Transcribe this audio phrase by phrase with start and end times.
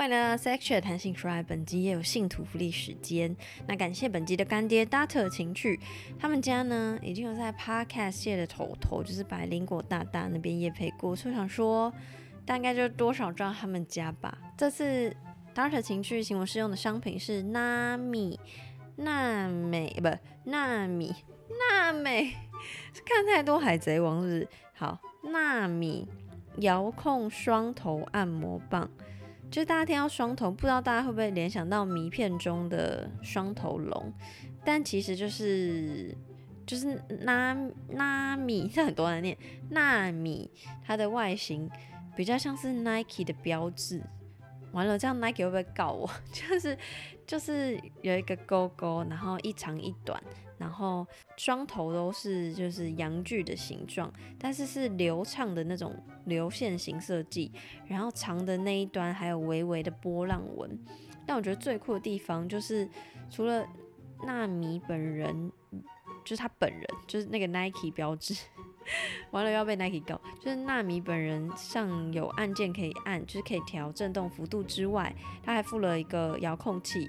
[0.00, 3.36] 欢迎来到 Section 弹性说爱，本集也有信徒福利时间。
[3.66, 5.78] 那感谢本集的干爹 Dart 情趣，
[6.18, 11.92] 他们家呢已经有在 Podcast 界的头头，就是百灵果大大那边也配过，所以想说
[12.46, 14.38] 大概就多少知道他们家吧。
[14.56, 15.14] 这次
[15.54, 18.40] Dart 情趣请我试用的商品是纳米
[18.96, 20.08] 纳美不
[20.50, 21.14] 纳米
[21.68, 22.34] 纳美，
[23.04, 24.48] 看太多海贼王是不是？
[24.72, 26.08] 好，纳米
[26.56, 28.90] 遥控双头按摩棒。
[29.50, 34.12] 就是大家听到双头，不知道大家会不会联想到谜片中的双头龙？
[34.64, 36.16] 但其实就是
[36.64, 37.56] 就是纳
[37.88, 39.36] 纳米，这 很多人念
[39.70, 40.48] 纳米，
[40.86, 41.68] 它的外形
[42.14, 44.00] 比较像是 Nike 的标志。
[44.72, 46.08] 完了，这样 Nike 会不会告我？
[46.30, 46.78] 就是
[47.26, 50.22] 就是有一个勾勾，然后一长一短。
[50.60, 51.06] 然后
[51.38, 55.96] 双头都是就是阳具的形状，但是是流畅的那种
[56.26, 57.50] 流线型设计。
[57.86, 60.78] 然后长的那一端还有微微的波浪纹。
[61.26, 62.86] 但我觉得最酷的地方就是，
[63.30, 63.66] 除了
[64.26, 65.50] 纳米本人，
[66.22, 68.34] 就是他本人，就是那个 Nike 标志，
[69.32, 70.20] 完了要被 Nike 告。
[70.40, 77.08] 就是纳米本人上有按键可以按，就是可以调震动幅度之外，他还附了一个遥控器。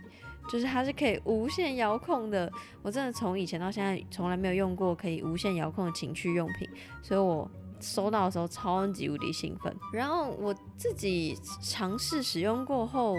[0.52, 6.68] 就是它是可以无线遥控的，我真的从以前到现在从来没有用过可以无线遥控的情趣用品，
[7.02, 7.50] 所以我
[7.80, 9.74] 收到的时候超级无敌兴奋。
[9.94, 13.16] 然后我自己尝试使用过后，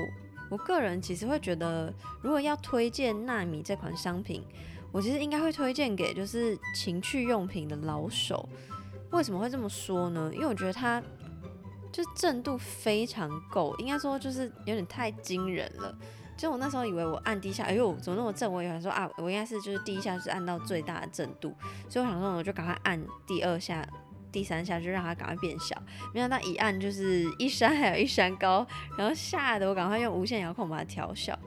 [0.50, 4.42] 我个人其实会觉得，如果要推荐纳米这款商品，
[4.92, 8.46] 我其实应该会推荐给就是情趣用品的老手。
[9.10, 10.30] 为什么会这么说呢？
[10.34, 11.02] 因为我觉得它
[11.90, 15.96] 就震度非常够，应该说就是有点太惊人了。
[16.36, 18.50] 就我那时候以为我按第一下，哎呦，怎么那么震？
[18.50, 21.54] 我以为说啊，我应该是就是第一下是按到最大的震度，
[21.88, 23.86] 所以我想说我就赶快按第二下、
[24.32, 25.80] 第三下，就让它赶快变小。
[26.12, 28.66] 没想到一按就是一山还有一山高，
[28.98, 31.38] 然后吓得我赶快用无线遥控把它调小。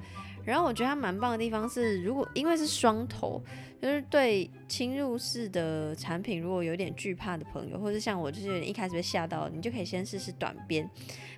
[0.46, 3.44] 然后我觉得它蛮棒的地方是，如果因为是双头，
[3.82, 10.88] 就是对侵入式的产品如果有点惧怕的朋友，或者像我就是有点一开始被吓到，你就可以先试试短边。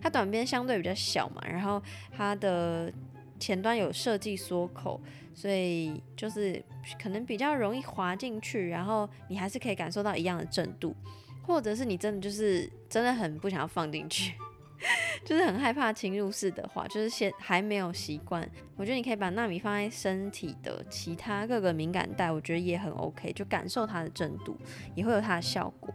[0.01, 1.81] 它短边相对比较小嘛，然后
[2.15, 2.93] 它的。
[3.39, 4.99] 前端有设计缩口，
[5.33, 6.63] 所以就是
[7.01, 10.95] 可能比较容易滑进去，然后你还是可以感受到一样的震度，
[11.43, 14.33] 或者是你真的就是真的很不想要放进去，
[15.23, 24.57] 就是很害怕侵入式的话，就是先还没有习惯，我觉得你可以把纳米放在身体的其他各个敏感带，我觉得也很 OK，就感受它的震度，
[24.95, 25.93] 也会有它的效果。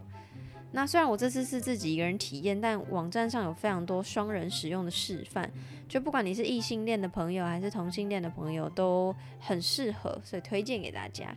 [0.75, 5.49] 那虽然我这次是自己一个人体验，但网站上有非常多双人使用的示范，
[5.87, 11.35] 就不管你是异性恋的朋友还是同性恋的朋友都很适合，所以推荐给大家。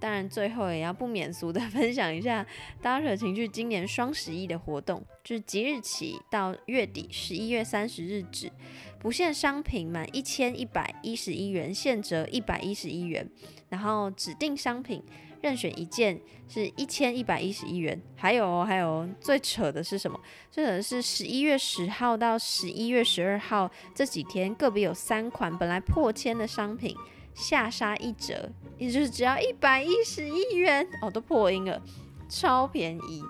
[0.00, 2.44] 当然，最后也要不免俗的 分享一下
[2.82, 8.50] Dart 情趣今年双十一的活动，就是即日起到月底十一月三十日止，
[8.98, 13.24] 不限商品满一千一百一十一元现折一百一十一元，
[13.68, 15.00] 然后指定商品。
[15.42, 20.18] 任选一件是一千一百一十一元，还有，还有最扯的是什么？
[20.50, 26.96] 最扯的是十一月十号到十一月十二号这几天，个别有三款本来破千的商品
[27.34, 28.48] 下杀一折，
[28.78, 31.82] 也就是只要一百一十一元哦，都破音了，
[32.28, 33.22] 超便宜。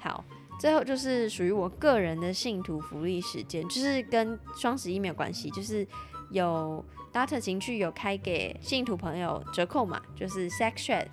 [0.00, 0.24] 好，
[0.58, 5.86] 最后就是属于我个人的信徒福利时间，就是跟双十一没有关系，就是
[6.30, 11.06] 有 Dart 情趣有开给信徒朋友折扣嘛，就是 Sex Chat。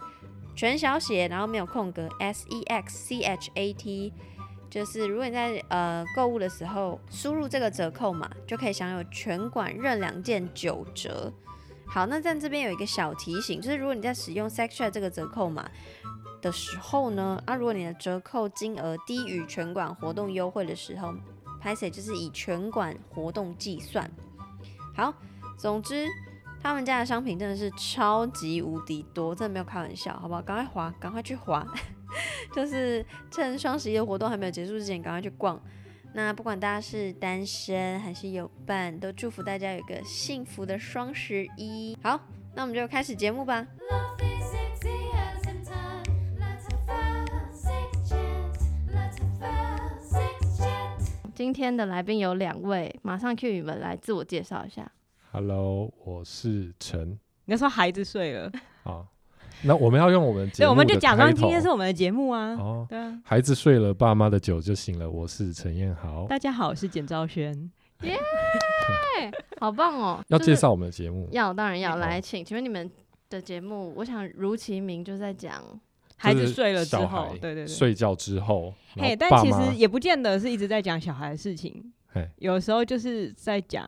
[0.56, 4.14] 全小写，然后没有空格，S E X C H A T，
[4.70, 11.32] 就是如果你在呃购物的时候输入这个折扣码，就可以享有全馆任两件九折。
[11.86, 15.70] 好，那在这边有一个小提醒，就是如果你在使用 Sex Chat 这个折扣码
[16.42, 21.14] 的时候呢，啊，如果你的折扣金额低于全馆活动优惠的时候，
[21.60, 24.10] 拍谢就是以全馆活动计算。
[24.96, 25.14] 好，
[25.58, 26.08] 总之。
[26.66, 30.42] 他们家的商品真的是超级无敌多，真的没有开玩笑，好不好？
[30.42, 31.64] 赶快划，赶快去划，
[32.56, 35.62] 就是趁双十一的活动还没有结束之前，赶快去逛。
[36.14, 41.96] 那不管大家是单身还是有伴，都祝福大家有一个幸福的双十一。
[42.02, 42.20] 好，
[42.56, 43.68] 那我们就开始节目吧。
[51.36, 54.92] 今天的来宾有两位，马上 cue 你们来自我介绍一下。
[55.36, 57.12] Hello，我是陈。
[57.44, 58.50] 你要说孩子睡了
[58.84, 59.04] 啊？
[59.64, 62.54] 那我们要用我们节目对，我们就假装今天是我们的节目啊。
[62.54, 65.12] 哦，对啊，孩子睡了，爸妈的酒就醒了。
[65.12, 67.70] 我是陈彦豪，大家好，我是简昭轩。
[68.04, 68.18] 耶，
[69.60, 70.24] 好棒哦！
[70.30, 71.28] 要介绍我们的节目？
[71.34, 71.98] 要，当然要。
[71.98, 72.90] 来，请请问你们
[73.30, 75.62] 的节目，我想如其名，就在讲
[76.16, 78.74] 孩子睡了之后，对对对，睡觉之后。
[78.96, 81.92] 嘿，但其实也不见得是一直在讲小孩的事情。
[82.38, 83.86] 有时候就是在讲。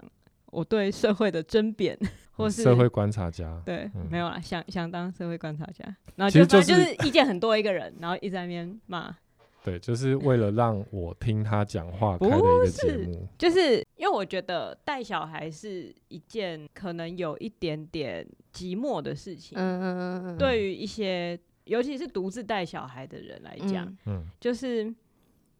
[0.52, 1.98] 我对社会的争辩，
[2.32, 3.62] 或是社会观察家。
[3.66, 5.84] 对，嗯、没有啦，想想当社会观察家，
[6.16, 9.16] 然后就就是意见很多一个人，然后一直在那边骂。
[9.64, 13.28] 对，就是为了让我听他讲话开的一个节目。
[13.38, 19.58] 就是因为我觉得带小孩是一件可能有一点点寂寞的事情。
[19.58, 20.38] 嗯嗯嗯嗯。
[20.38, 24.94] 对于一些尤其是独自带小孩的人来讲，嗯，就是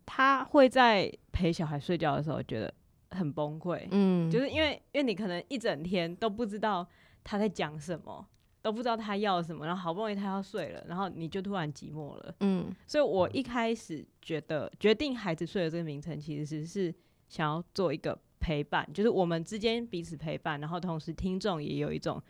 [0.06, 2.74] 他会在陪小孩睡觉的时候觉得
[3.12, 3.88] 很崩溃。
[3.92, 6.88] 嗯，就是因为因为你可能一整天都不知道
[7.24, 8.28] 他在讲什么。
[8.60, 12.36] 都不知道他要什么，然后好不容易他要睡了，然后你就突然寂寞了。
[12.42, 16.94] 嗯，所以我一开始觉得决定孩子睡了这个名称，其实是是
[17.30, 22.22] 想要做一个陪伴，就是我们之间彼此陪伴，然后同时听众也有一种。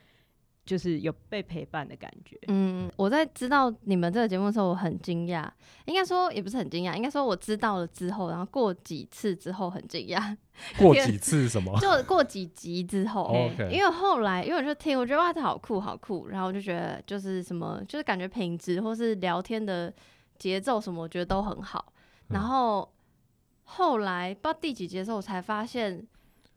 [0.67, 2.37] 就是有被陪伴的感觉。
[2.49, 5.49] 嗯，我在知道你们这个节目的时候，我很惊讶。
[5.85, 10.35] 应该说也不是很惊讶，应该说我知道了之后，然后过几次之后很惊讶。
[10.77, 11.73] 过几次什么？
[11.79, 13.31] 就过几集之后。
[13.33, 13.69] Okay.
[13.69, 16.27] 因为后来，因为我就听，我觉得哇，这好酷，好酷。
[16.27, 19.93] 然后我就觉得，就是什么，就是感觉品质或是聊天的
[20.37, 21.93] 节奏什么，我觉得都很好。
[22.27, 22.91] 然后
[23.63, 26.05] 后来不知道第几集的时候，我才发现，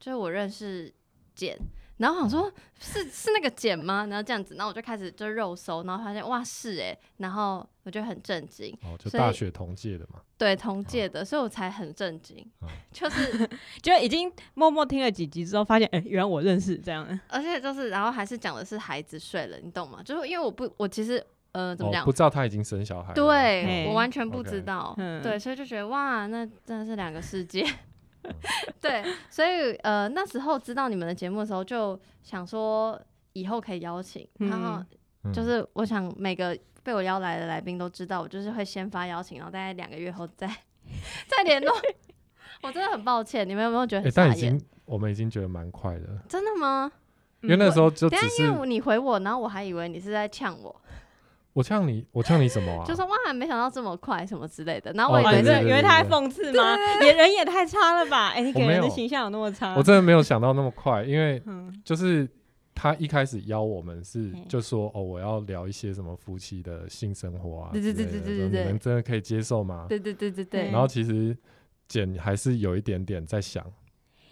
[0.01, 0.93] 就是我认识
[1.35, 1.57] 简。
[2.00, 2.50] 然后我想说，
[2.81, 4.06] 是是那个简吗？
[4.06, 8.75] 然后这样子，然后我就开始就肉搜，然后发现哇是哎，然后我就很震惊。
[8.82, 10.19] 哦，就大学同届的嘛。
[10.38, 12.38] 对，同届的，所以我才很震惊。
[12.61, 13.47] 哦、就是
[13.82, 17.06] 就已经默默听了几集之后，发现哎，原来我认识这样。
[17.29, 20.02] 而且就是，然后还是讲的是孩子睡了，你懂吗？
[20.02, 23.14] 就是因为我不，我其实呃怎么讲、哦，不知道他已经生小孩了。
[23.14, 24.94] 对，我完全不知道。
[25.23, 27.67] 对，所以就觉得哇，那真的是两个世界。
[28.81, 33.01] 对，所以呃那时候知道你们的节目的时候，就想说
[33.33, 34.85] 以后可以邀请，嗯、然后
[35.33, 40.47] 就是我想每个被我邀来的来宾都知道，我就是会先发邀请，然后大概两个月后再
[41.29, 41.75] 再联络。
[42.63, 44.13] 我真的很抱歉，你们有没有觉得很？
[44.15, 46.07] 但已经我们已经觉得蛮快的。
[46.29, 46.91] 真的吗？
[47.43, 50.83] 因为那时候就只是因为你回我，然后我还以为你是在呛我。
[51.61, 52.85] 我呛你， 我呛你什么啊？
[52.87, 54.91] 就说哇，没想到这么快，什么之类的。
[54.95, 56.75] 然后我以为以为他在讽刺吗？
[57.05, 58.31] 也人也太差了吧？
[58.35, 59.75] 哎，你给人的形象有那么差？
[59.77, 61.43] 我真的没有想到那么快，因为
[61.85, 62.27] 就是
[62.75, 69.85] 他一开始邀我们是就说哦，我要聊一些什么夫妻的性生活啊，对对对对对对，你们真的可以接受吗？
[69.89, 70.71] 对对对对对。
[70.71, 71.37] 然后其实
[71.87, 73.65] 简还是有一点点在想，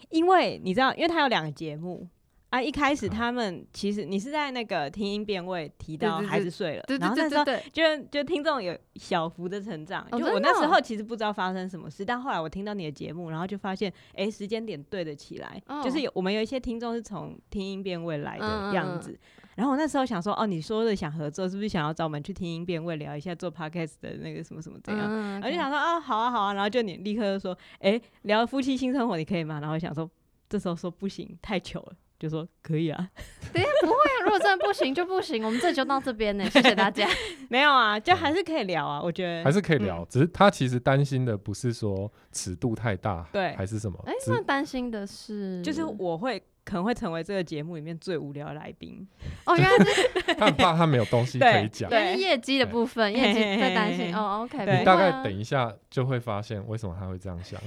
[0.09, 2.09] 因为你知道，因为他有两个节目。
[2.51, 2.63] 啊！
[2.63, 10.07] 一开始他们其实你是在那个听音辨位提到孩子睡了，对对对，然后那时候就就听众有小幅的成长。
[10.11, 19.19] 就我那时候其实不知道发生什么事，但后来我听到你的节目，然后就发现哎，时间点对得起来，就是有我们有一些听众是从听音辨位来的样子。
[19.55, 25.11] 然后我那时候想说，哦，你说的想合作，是不是想要找我们去听音辨位聊一下做 podcast 的那个什么什么怎样？
[25.11, 29.59] 然后就想说啊，好啊好啊，然后就你立刻就说，哎，聊夫妻性生活你可以吗？
[29.61, 30.09] 然后想说，
[30.49, 31.93] 这时候说不行，太糗了。
[32.19, 33.09] 就说可以啊，
[33.53, 37.09] 对，不会啊，如果真的不行就不行，我们这就到这边呢，谢谢大家。
[37.49, 43.99] 没有啊，就还是可以聊啊，我觉得还是可以聊，只是他其实担心的不是说尺度太大，对，还是什么？
[44.07, 49.07] 哎，那担心的是，就是我会可能会成为这个节目里面最无聊的来宾。
[49.47, 54.15] 哦，原来是 他很怕他没有东西可以讲，对，业绩的部分，业绩在担心。
[54.15, 57.61] 哦，OK，你大概等一下就会发现为什么他会这样想。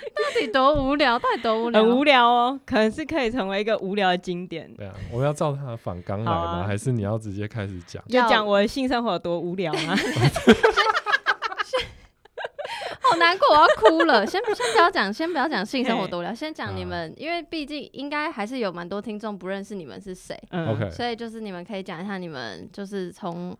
[0.14, 1.18] 到底多无聊？
[1.18, 1.82] 到底多无聊？
[1.82, 4.72] 很无聊哦，可能是可以成为一个无聊的经典。
[4.74, 6.60] 对啊，我们要照他的反纲来吗？
[6.60, 8.02] 啊、还是你要直接开始讲？
[8.08, 9.96] 就讲我的性生活有多无聊吗？
[13.00, 14.26] 好难过，我要哭了。
[14.26, 20.34] 先不，先不要讲，先不要讲性生活多无聊，先讲你们，因为毕竟应该还是有蛮多听众不认识你们是谁。
[20.50, 20.90] 嗯，OK。
[20.90, 23.54] 所以就是你们可以讲一下你们就是从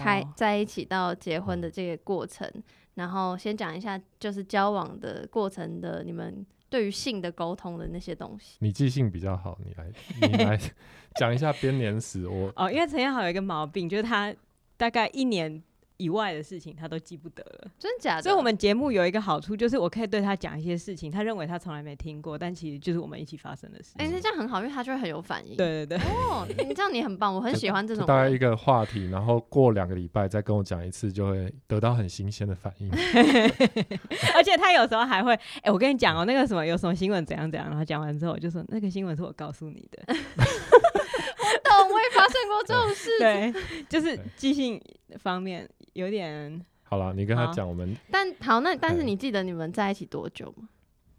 [0.00, 2.48] 开在一起到结婚的这个过程。
[2.94, 8.56] 然后先讲一下，就是交往的过程的你们对于性的沟通的那些东西。
[8.60, 9.92] 你记性比较好，你来
[10.28, 10.58] 你来
[11.16, 12.26] 讲一下编年史。
[12.26, 14.34] 我哦，因为陈彦豪有一个毛病，就是他
[14.76, 15.62] 大概一年。
[16.02, 18.22] 以外的事情他都记不得了，真假的？
[18.22, 23.94] 所以我们节目有一个好处，就是我可以对他讲一些事情，他认为他从来没听过，但其实就是我们一起发生的事。
[23.98, 25.56] 哎，那这样很好，因为他就会很有反应。
[25.56, 25.98] 对对对。
[26.08, 28.04] 哦，你这样你很棒，我很喜欢这种。
[28.06, 32.90] 大概一个话题，然后过两个礼拜再跟我讲一次，就会得到很新鲜的反应。
[34.34, 35.32] 而且他有时候还会，
[35.62, 40.02] 哎，我跟你讲哦，那个什么有什么新闻怎样怎样，然后讲完之后我就说那个新闻是我告诉你的。
[40.14, 43.10] 我懂，我也发生过这种事。
[43.18, 43.52] 对，
[43.88, 44.80] 就是记性
[45.18, 46.64] 方面有点。
[46.84, 47.96] 好了，你跟他讲我们。
[48.10, 50.68] 但好，那但是你记得你们在一起多久吗？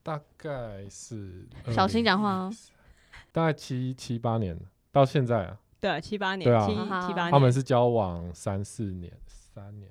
[0.04, 2.54] 大概是小心讲话哦。
[3.32, 4.60] 大概七七八年
[4.92, 5.58] 到现在啊。
[5.80, 6.50] 对，七八年。
[6.50, 6.74] 对啊，七
[7.08, 7.32] 七八年。
[7.32, 9.90] 他们是交往三四年，三年，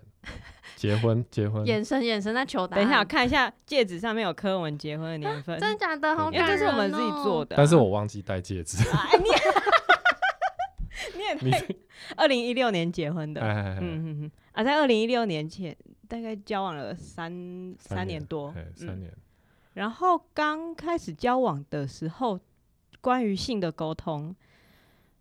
[0.77, 2.77] 结婚 结婚，眼神眼神在求答。
[2.77, 6.15] 等一下，我看一下戒指上面有柯文结婚的年份，真的假的？
[6.17, 6.47] 好感人哦！
[6.47, 8.79] 因为这是我们自己做的，但是我忘记戴戒指。
[8.79, 9.31] 你
[11.35, 11.67] 也太
[12.17, 15.77] 二零一六年结婚的，嗯嗯嗯，啊，在二零一六年前
[16.09, 19.13] 大概交往了三三年多，三年。
[19.75, 22.39] 然后刚开始交往的时候，
[23.01, 24.35] 关于性的沟通，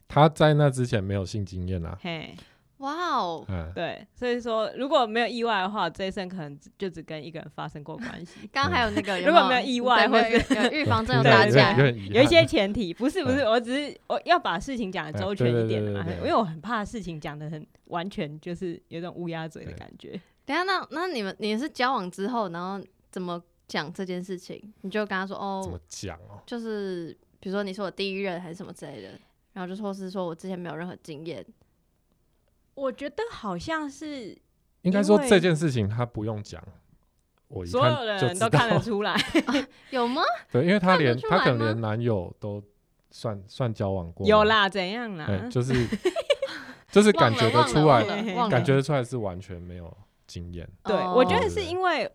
[0.08, 1.98] 他在那之前没有性经验啊。
[2.02, 2.36] 嘿，
[2.82, 8.48] 哇哦，对，所以说如果没有意外的话，这一生可能就只跟一个人发生过关系。
[8.54, 11.76] 刚刚还有那个，如果没有意外或者有预 防针有打架，
[12.12, 20.20] 有一些前提，不是不是，我只是我要把事情讲的周全一点的嘛，因为我很怕事情讲的很完全，就是有种乌鸦嘴的感觉。
[20.46, 23.42] 等下，那那你们你是交往之后，然后怎么？
[23.68, 26.44] 讲这件事情，你就跟他说哦，怎么讲哦？
[26.46, 29.12] 就是比如说你是我第一任还是什么之类的，
[29.54, 31.42] 然后就说是说我之前没有任何经验。
[32.74, 34.38] 我觉得好像是
[34.82, 36.62] 应该说这件事情他不用讲，
[37.48, 39.54] 我一看就所有人都看得 出来，啊、
[39.92, 40.22] 有吗？
[40.52, 42.64] 对，因为他连他可能连男友都
[43.10, 45.26] 算算交往过，有啦，怎样啦？
[45.28, 45.74] 欸、就是
[46.90, 48.04] 就是感觉得出来，
[48.50, 49.96] 感觉得出来是完全没有
[50.28, 50.68] 经验。
[50.84, 52.12] 对，我觉得是因为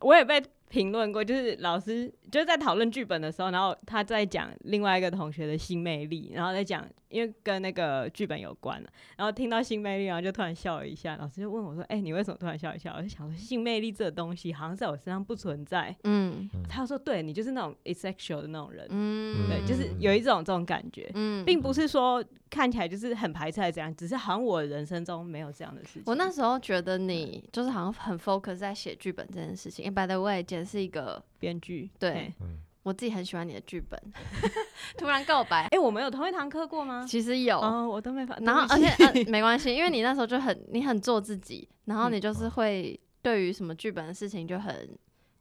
[0.00, 0.42] 我也被。
[0.72, 8.82] 评论过，就是老师就是在讨论剧本的时候，然后他在讲另外一个同学的性魅力，然后在讲，因为跟那个剧本有关，
[9.18, 11.14] 然后听到性魅力，然后就突然笑了一下。
[11.18, 15.94] 老师就问我说：“哎、欸，你为什么突然笑一笑？”我就想说，性魅力这个东西好像在我身上不存在。
[16.04, 21.10] 嗯，他说：“对，你就是那种 asexual 的那种人。”嗯，对，就是有一种这种感觉。
[21.12, 26.02] 嗯，并不是说看起来就是很排斥还是怎样，只是好像我人生中没有这样的事情。
[26.04, 29.90] 我那时候觉得你就是好像很 focus 在写剧本这件事情。
[29.92, 33.98] By the way，简是一个编剧，对，嗯、我自己很喜欢你的剧本。
[34.98, 37.06] 突然告白，哎、欸，我们有同一堂课过吗？
[37.08, 38.36] 其实有，哦、我都没法。
[38.42, 44.86] 然后，而且、呃、没关系，因为你那时候就很，你很做自己，然后你就是会对于什么剧本的事情就很，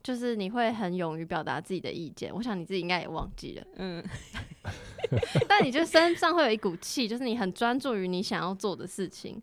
[0.03, 2.33] 就是你会很勇于表达自己的意见。
[2.33, 4.03] 我想你自己应该也忘记了，嗯。
[5.47, 9.41] 但你就身上会有一股气，就是你很专注于你想要做的事情。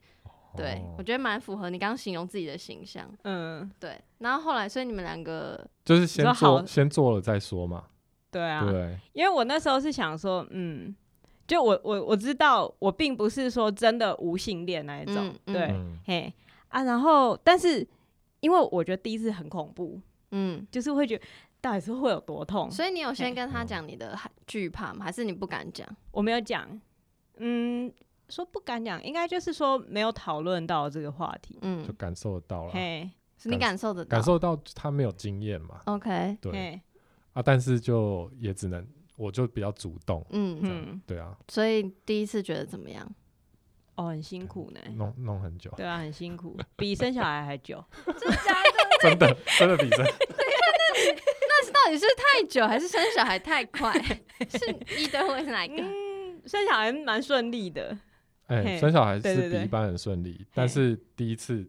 [0.57, 3.09] 对，我觉得蛮符合你刚刚形容自己的形象。
[3.25, 4.01] 嗯，对。
[4.19, 7.85] 然后后来，所以你们两个就是先做，先做了再说嘛。
[8.31, 8.97] 对啊，对。
[9.13, 10.95] 因为我那时候是想说，嗯，
[11.47, 15.35] 就我我我知道，我并不是说真的无性恋那一种。
[15.45, 16.33] 对，嗯、嘿
[16.69, 17.87] 啊，然后但是
[18.41, 20.01] 因为我觉得第一次很恐怖，
[20.31, 21.25] 嗯，就是会觉得
[21.61, 22.71] 到底是会有多痛。
[22.71, 25.05] 所以你有先跟他讲你的惧怕吗？
[25.05, 25.89] 还是你不敢讲？
[26.11, 26.69] 我没有讲。
[27.37, 27.93] 嗯。
[28.31, 36.79] 说不敢讲，应该就是说没有讨论到这个话题，嗯，就感受得到了，嘿，是你感受得到，感受到他没有经验嘛，OK，对，
[37.33, 43.11] 啊，但是就也只能，我就比较主动，嗯嗯，对啊，所以第一次觉得怎么样？
[43.99, 48.71] 哦，很辛苦呢，弄弄很久，对啊，很辛苦，比生小孩还久， 真的假的？
[49.03, 50.05] 真的真的比生，那
[51.49, 53.93] 那是到底是太久还是生小孩太快？
[54.49, 55.83] 是一对或是哪一个？
[56.47, 57.99] 生小孩蛮顺利的。
[58.47, 61.69] 哎，欸、生小孩是比一般人顺利，但是第一次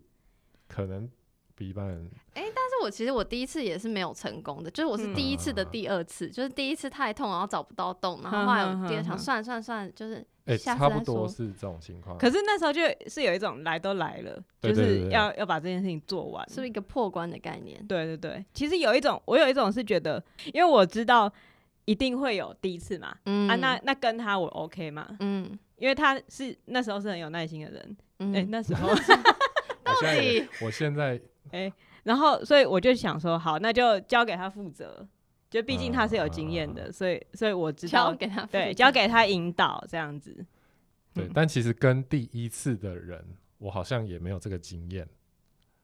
[0.67, 1.09] 可能
[1.55, 2.09] 比一般人。
[2.39, 12.17] 哎、欸，但是我其实我第一次也是没有成功的，就是我是第一次的第二次，嗯、就是第一次太痛，然后找不到洞，然后后来我第二场算了算了算了，就是哎、欸，差不多是这种情况。
[12.17, 17.85] 可是那时候就是有一种来都来了，就是要要把这件事情做完，是不是一个破关的概念？
[17.87, 21.29] 对对对，其实有一种，我有一种是觉得，因为我知道
[21.83, 25.59] 一定会有第一次嘛，嗯啊，那那跟他我 OK 嘛，嗯。
[25.75, 28.89] 因为他是那时候是很有耐心的人，哎、嗯欸，那时候
[29.81, 31.15] 到底我现在
[31.51, 35.07] 哎、欸，然后所以我就想说，好，那就交给他负责，
[35.49, 40.45] 就毕竟他是有经验的，啊、所以所以我知道，交给他对，交给他引导这样子。
[41.13, 43.23] 对，嗯、但其实跟第一次的人，
[43.57, 45.07] 我好像也没有这个经验，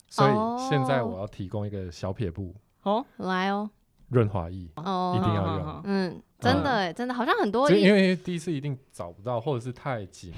[0.08, 3.70] 所以现在我要提供一个小撇步哦，来哦。
[4.10, 5.82] 润滑液哦，一定要用。
[5.86, 10.32] 嗯，真的哎，真的好像很多，因为第一次一定找不到，或者是太紧，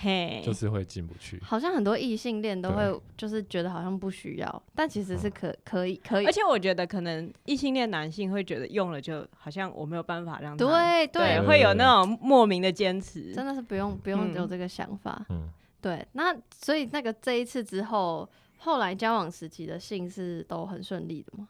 [0.44, 1.40] 就是会进不去。
[1.44, 6.26] 好像很多异性恋都会就是觉得好像不需要，但其实是可可以可以。
[6.26, 13.34] 而且我觉得可能异性恋男性会觉得用了就好像我没有办法让他对对，会有那种莫名的坚持。
[13.34, 15.26] 真的是不用不用有这个想法。
[15.30, 15.50] 嗯，
[15.82, 16.08] 对。
[16.14, 21.50] 那所以那个这一次之后，后来交往时期的性是都很顺利的吗？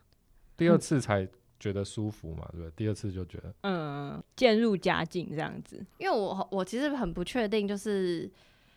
[0.57, 1.27] 第二次才。
[1.59, 2.71] 觉得舒服嘛，对不对？
[2.75, 5.83] 第二次就觉得，嗯，渐入佳境这样子。
[5.97, 8.31] 因为我我其实很不确定，就是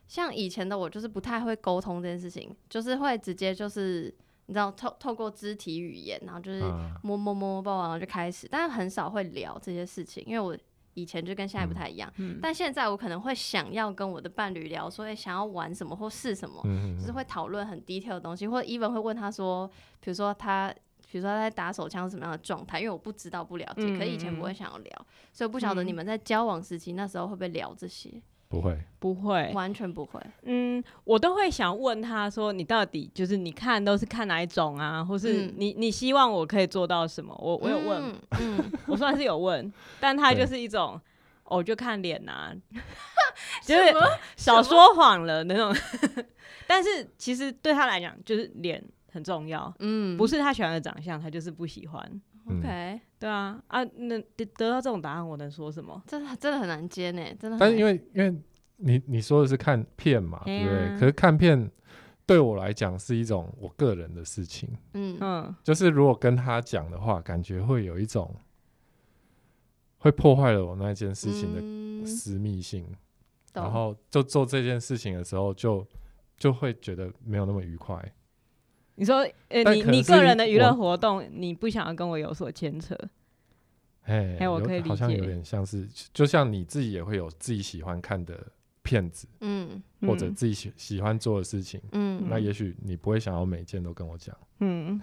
[0.09, 4.15] 像以前的我，就是不太会沟通这件事情，就是会直接就是
[4.47, 6.61] 你知道透透过肢体语言，然后就是
[7.03, 10.57] 摸摸摸摸抱，然后就开始，但是很少会聊这些事情，因为我
[10.95, 12.13] 以前就跟现在不太一样。
[12.17, 19.71] 嗯、但现在我可能会想要跟我的伴侣聊，说，哎、欸，想要玩什么或是什么，嗯、就是会讨论很 detail 的东西，或者 even 会问他说，
[20.01, 20.75] 比如说他，
[21.11, 28.11] 比如说他在打手枪什么样的状态，因为我不知道不了解，嗯、可以前不会想要聊，所以不晓得你们在交往时期那时候会不会聊这些。
[28.49, 30.21] 不会，不会，完全不会。
[30.43, 35.05] 嗯，我都会想问他说：“你到底就是你看都是看哪一种啊？
[35.05, 41.01] 或是你、嗯、你希望我可以做到什么？”我我有问，嗯， 嗯我算是有问，但他就是一种，
[41.45, 42.53] 我、哦、就看脸啊，
[43.65, 43.95] 就是
[44.37, 45.73] 少说谎了那种。
[46.67, 49.73] 但是其实对他来讲，就是脸很重要。
[49.79, 52.21] 嗯，不是他喜欢的长相，他就是不喜欢。
[52.47, 56.03] OK，对啊，啊，那得得到这种答案，我能说什么？
[56.07, 57.57] 真的真的很难接呢，真的。
[57.59, 58.35] 但是因为因为
[58.77, 60.99] 你你说的是看片嘛，对不对？
[60.99, 61.71] 可是看片
[62.27, 68.35] 对我来讲是一种我个人的事情，嗯嗯，就是如果跟他讲的话，感觉会有一种
[69.99, 72.87] 会破坏了我那件事情的私密性，
[73.53, 75.87] 然后就做这件事情的时候，就
[76.39, 78.03] 就会觉得没有那么愉快。
[79.01, 82.95] 你说，呃，你你个人的娱乐活动，你不想要跟我有所牵扯？
[84.03, 88.39] 哎，我可以理解，好像有点像是，就像你自己也会有自己喜欢看的
[88.83, 95.01] 片子，嗯，或者自己喜喜欢做的事情，嗯，那也许你不会想要每件都跟我讲，嗯，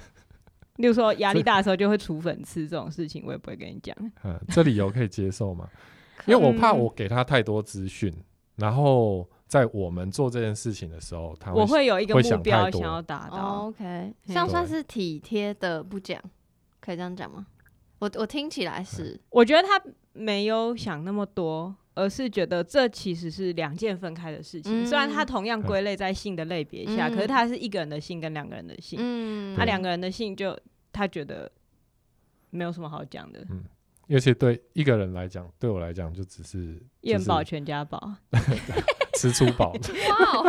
[0.76, 3.98] 例如说压力大的时候就会处粉刺这种事情，我也不会跟你讲。
[4.24, 5.68] 嗯，这理由可以接受吗？
[6.28, 8.14] 因为我怕我给他太多资讯，
[8.58, 9.28] 然后。
[9.48, 13.62] 在我们做这件事情的时候，他会我会有一个目标想要达到。
[13.62, 16.22] Oh, OK，这样算是体贴的不讲，
[16.80, 17.48] 可以这样讲吗？
[18.00, 19.82] 我我听起来是，嗯、我觉得他
[20.14, 24.84] 没有想那么多，而是觉得这其实是两件分开的事情。
[24.84, 29.00] 嗯、虽然他同样归类在性的类别下，嗯、可是他是一个人的性跟两个人的性。
[29.02, 30.56] 嗯，他两个人的性就
[30.92, 31.52] 他觉得
[32.50, 33.44] 没有什么好讲的。
[33.50, 33.64] 嗯。
[34.08, 38.00] 尤其对一个人来讲，对我来讲就只是验饱全家饱，
[39.18, 39.72] 吃粗饱。
[40.10, 40.44] 哇，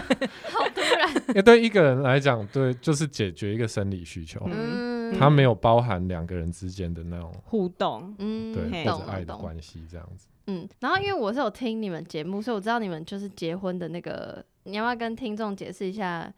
[0.51, 1.15] 好突然！
[1.29, 10.29] 因为对一个人来讲，对，就是解决一个生理需求，嗯，它没有包含两个人之间的那种互动，嗯，对，或者爱的关系这样子。
[10.47, 16.33] 嗯，然后因为我是有听你们节目，所以我知道你们就是结婚的那个，你要不要跟听众解释一下？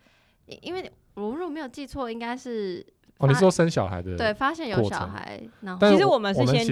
[0.63, 2.85] 因为我如果没有记错，应该是。
[3.19, 6.65] 哦，你说生小孩的对，发现有小孩，然后其实我们是先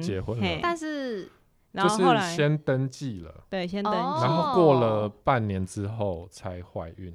[0.00, 1.28] 结婚，但是
[1.72, 7.12] 然后后来先登记了，对，先登记，然后过了半年之后才怀孕，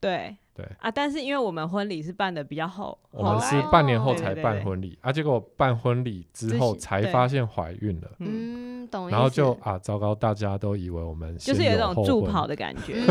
[0.00, 0.36] 对。
[0.54, 0.68] 对。
[0.80, 13.02] 啊，但是因为我们婚礼是办的比较后，我们是半年后才办婚礼，啊，结果办婚礼之后才发现怀孕了，嗯，懂，然后就啊，糟糕，大家都以为我们就是有一种助跑的感觉。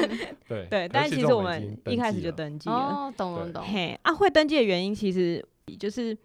[0.48, 2.74] 对对，但其实我们一开始就登记了。
[2.74, 3.62] 哦，懂了懂。
[3.62, 5.44] 嘿，啊，会登记的原因其实
[5.78, 6.16] 就是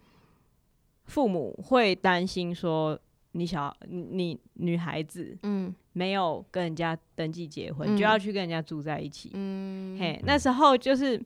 [1.04, 2.98] 父母会担心说，
[3.32, 9.30] 你小你女孩子，嗯，没有跟人家登记结婚，就要去跟人家住在一起。
[9.34, 11.20] 嗯，嘿，那时候就是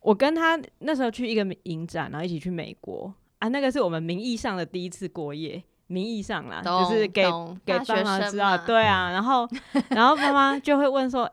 [0.00, 7.22] 我跟他那时候去一个影展，然后一起去美国啊，那个是我们名义上的第一次过夜，名义上啦，就是给
[7.64, 9.48] 给爸妈知道，对啊，然后
[9.90, 11.30] 然后妈妈就会问说。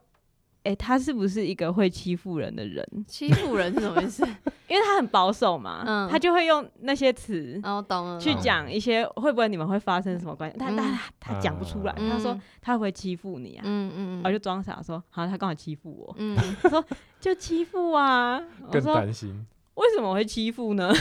[0.67, 2.85] 哎，他是不是一个会欺负人的人？
[3.07, 4.23] 欺负人是什么意思？
[4.67, 10.57] 因为他很保守嘛，嗯，他就会用那些词，哦，懂了，去讲一些会不会你们会发生什么关系？
[10.57, 13.61] 他他他讲不出来，他说他会不会欺负你啊？
[13.65, 16.13] 嗯嗯，我就装傻说，好，他刚好欺负我。
[16.17, 16.83] 嗯， 他说
[17.19, 20.91] 就欺负啊，更担心，为什么会欺负呢？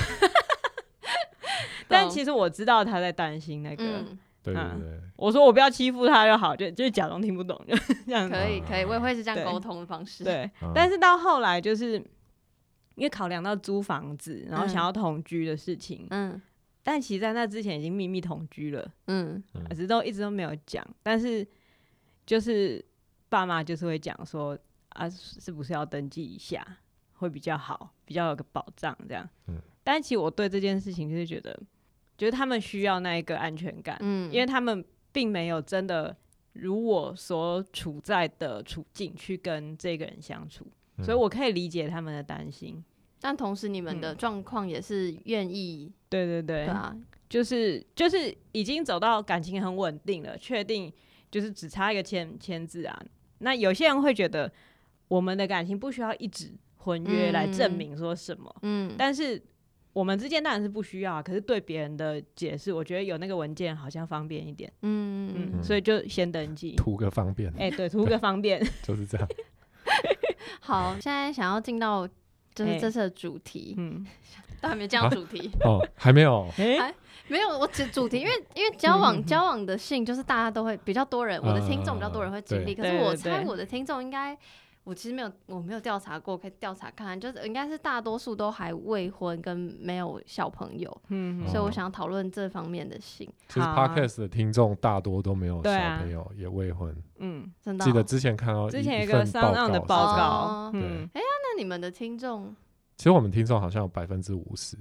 [1.88, 4.05] 但其实我知道他在担心那个。
[4.52, 8.28] 对对对，我说我不要欺负他就好，就就假装听不懂，就 这样。
[8.28, 10.22] 可以可以，我也会是这样沟通的方式。
[10.22, 11.94] 对，但是到后来就是
[12.94, 16.40] 因为考量到租房子，然后想要同居的事情，嗯，
[16.82, 20.87] 但其实在那之前已经秘密同居了，嗯，可是都一直都没有讲。
[21.02, 21.46] 但是
[22.24, 22.85] 就是
[23.28, 24.56] 爸妈就是会讲说
[24.90, 26.64] 啊，是不是要登记一下
[27.14, 29.28] 会比较好，比较有个保障这样。
[29.48, 31.59] 嗯，但其实我对这件事情就是觉得。
[32.18, 36.16] 觉得他们需要那一个安全感，嗯，因为他们并没有真的
[36.55, 42.83] 如我所处在的处境去跟这个人相处，嗯、所以我可以理解他们的担心。
[43.20, 46.96] 但同时，你们的状况也是愿意、嗯，对对对，对啊，
[47.29, 50.92] 就是就是已经走到感情很稳定了，确定
[51.31, 52.98] 就是只差一个签签字啊。
[53.38, 54.50] 那有些人会觉得
[55.09, 59.42] 我们的感情不需要一纸婚约来证明说什么，嗯，但是。
[59.96, 64.70] 我们之间当然是不需要，可是对别人的解释，我觉得有那个文件好像方便一点。
[64.82, 67.50] 嗯嗯，嗯，所以就先登记，图个方便。
[67.52, 69.26] 哎、欸，对，图个方便， 就是这样。
[70.61, 72.06] 好，现在想要进到
[72.54, 73.70] 就是这次的主题。
[73.70, 74.06] 欸、嗯，
[74.61, 76.94] 都还没这样主题哦，还没有，哎，
[77.28, 84.37] 没有，我只主题，因为因为交往交往的性就是大家都会比较多人，我的听众比较多人会经历，可是我猜我的听众应该。
[84.87, 93.29] 我其实没有，我没有调查过，可以调查看看，就是应该是大多数都还未婚跟没有小朋友，嗯，所以我想讨论这方面的性。
[93.49, 97.85] 其实 Podcast 的听众大多都没有小朋友，也未婚，嗯，真的。
[97.85, 102.55] 记得之前看到之前一个商量的报告，嗯，哎呀，那你们的听众，
[102.96, 104.77] 其实我们听众好像有百分之五十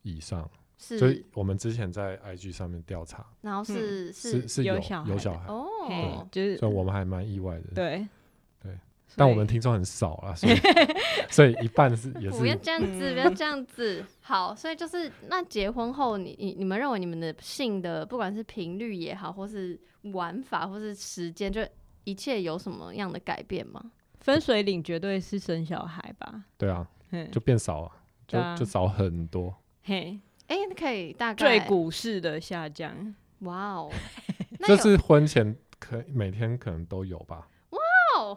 [0.00, 8.08] 以上，是，所以我们之前在 IG 上面调查，然后是是是有有小孩哦，就是，所以我们还蛮意外的，对。
[9.16, 10.54] 但我们听众很少啊，所以
[11.30, 14.04] 所以一半是也是不要这样子，不要这样子。
[14.20, 19.78] 好，所以就是那结婚后你，你你你们认为你们的性的不管是频率也好，或是
[20.12, 21.60] 玩法，或是时间，就
[22.04, 23.82] 一切有什么样的改变吗？
[24.20, 26.44] 分水岭绝对是生小孩吧？
[26.56, 26.86] 对啊，
[27.32, 27.90] 就变少了，
[28.28, 29.54] 就就少很多。
[29.82, 33.14] 嘿，哎，可以大概最股市的下降。
[33.40, 33.90] 哇哦，
[34.68, 37.48] 就是婚前可每天可能都有吧。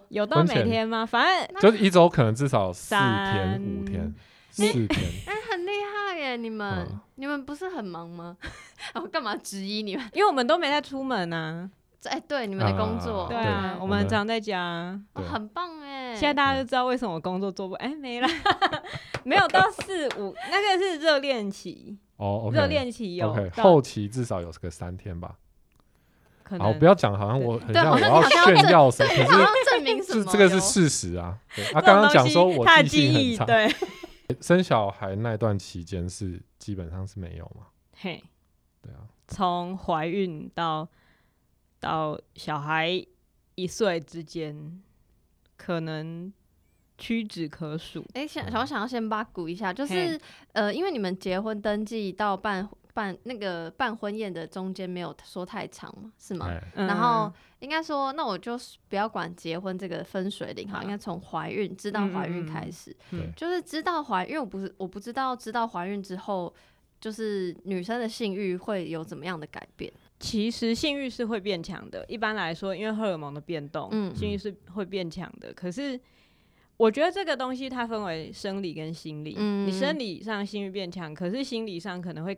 [0.10, 1.06] 有到每天吗？
[1.06, 4.14] 反正就是一周可能至少四天五天，
[4.50, 4.90] 四天。
[5.28, 6.38] 哎，很厉害耶！
[6.38, 8.38] 你们你们不是很忙吗？
[8.96, 10.10] 我干嘛质疑你们？
[10.14, 11.70] 因为我们都没在出门啊。
[12.06, 16.14] 哎，对，你们的工作，对啊，我们常在家，很棒哎。
[16.14, 18.28] 现在大家就知道为什么我工作做不哎没了，
[19.24, 25.36] 没有到四五，那个是热恋期哦，热恋期有，后期至少有个三天吧。
[26.60, 30.32] 好，不要讲，好像我很像我要炫耀什么，可是证明什么？
[30.32, 31.38] 这个是事实啊。
[31.72, 33.76] 他刚刚讲说我记性很差，对，
[34.42, 37.68] 生小孩那段期间是基本上是没有嘛？
[37.98, 38.24] 嘿，
[38.82, 40.88] 对啊，从怀孕到
[41.80, 42.90] 到小孩
[43.56, 44.82] 一岁之间，
[45.58, 46.32] 可能
[46.98, 48.06] 屈指可数。
[48.14, 50.20] 哎，想我想要先八卦一下，就是
[50.52, 52.70] 呃，因为你们结婚登记到办。
[52.94, 56.48] 办那个办婚宴的中间没有说太长嘛，是吗？
[56.76, 58.56] 嗯、然后应该说，那我就
[58.88, 62.96] 不要管结婚这个分水岭哈，应该从怀孕知道怀孕开始，
[63.36, 66.54] 就是知道怀，因为我不是我不知道知道怀孕之后，
[67.02, 69.92] 就是女生的性欲会有怎么样的改变？
[70.20, 75.52] 其实性欲是会变强的，一般来说，因为荷尔蒙的变动，嗯、性欲是会变强的。
[75.52, 76.00] 可是
[76.78, 82.38] 我觉得这个东西它分为生理跟心理，嗯、你生理上性欲变强，可是心理上可能会。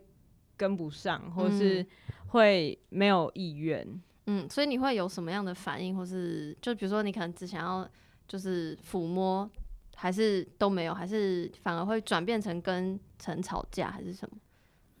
[0.56, 1.84] 跟不上，或是
[2.28, 3.86] 会没有意愿，
[4.26, 7.88] 嗯，所以你会有什么样的反应，或是就比如说你可能只想要
[8.26, 9.48] 就是抚摸，
[9.94, 14.36] 还是都没有，还是反而会转变成跟陈吵架，还是什么？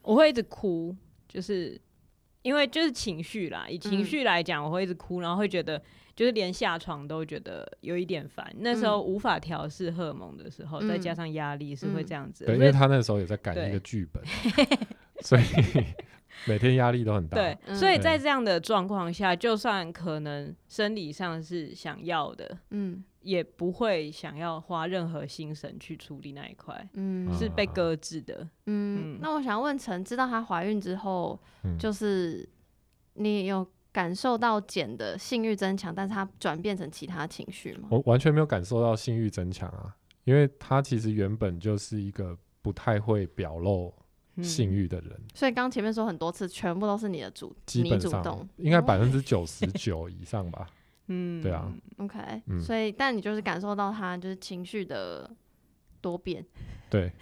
[0.02, 0.94] 我会一直哭，
[1.28, 1.80] 就是
[2.42, 5.82] 因为就是情绪啦，以情绪来讲，我会一直哭，然后会觉得
[6.14, 8.48] 就是连下床都觉得有一点烦。
[8.58, 12.44] 那时候无法调试荷尔蒙的时候，嗯、再加上压力是会这样子。
[12.44, 14.22] 对，因为他那时候也在改一个剧本。
[15.24, 15.42] 所以
[16.46, 17.36] 每天压力都很大。
[17.36, 28.48] 对，所以在这样的状况下，就算可能生理上是想要的，嗯，也不会想要花任何心神去处理那一块，嗯，是被搁置的。
[28.66, 31.40] 嗯，那我想问陈，知道她怀孕之后，
[31.78, 32.48] 就是
[33.14, 37.88] 你有感受到简的性欲增强，但是她转变成其他情绪吗？
[37.90, 43.92] 我完全没有感受到性欲增强啊，因为她其实原本就是一个不太会表露。
[44.42, 50.66] 性欲的人，嗯、所以刚前面说很多次，全部都是你的主，基本上你主动，应该百分之九十九以上吧。
[51.08, 51.72] 嗯，对啊。
[51.98, 55.30] OK，、嗯、所以但你就是感受到他就是情绪的
[56.00, 56.44] 多变。
[56.90, 57.12] 对，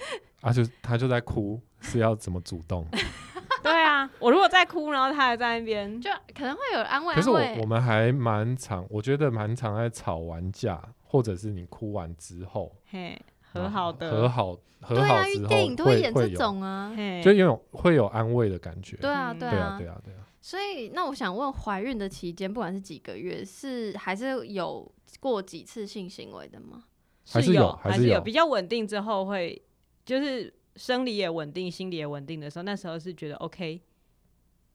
[0.41, 2.87] 啊就他就在哭，是要怎么主动？
[3.63, 7.15] 对啊，我如果在哭，然后他还在那边，就可能会有安慰。
[7.15, 13.19] 可是我我们还蛮常，我觉得蛮常在吵完架，或者是你哭完之后，嘿。
[13.55, 18.97] 和好的，和好，和好之后，电影都会演这种啊，就因为会有安慰的感觉。
[18.97, 20.21] 对啊，对啊，对啊，对啊。
[20.41, 24.91] 所以，那我想问，怀孕的期间，不管是几个月，是还是有
[25.21, 26.85] 过几次性行为的吗？
[27.27, 29.63] 还是有，还是有比较稳定之后会，
[30.05, 33.81] 就是生理也稳定，心理也稳定的时候，那时候是觉得 OK，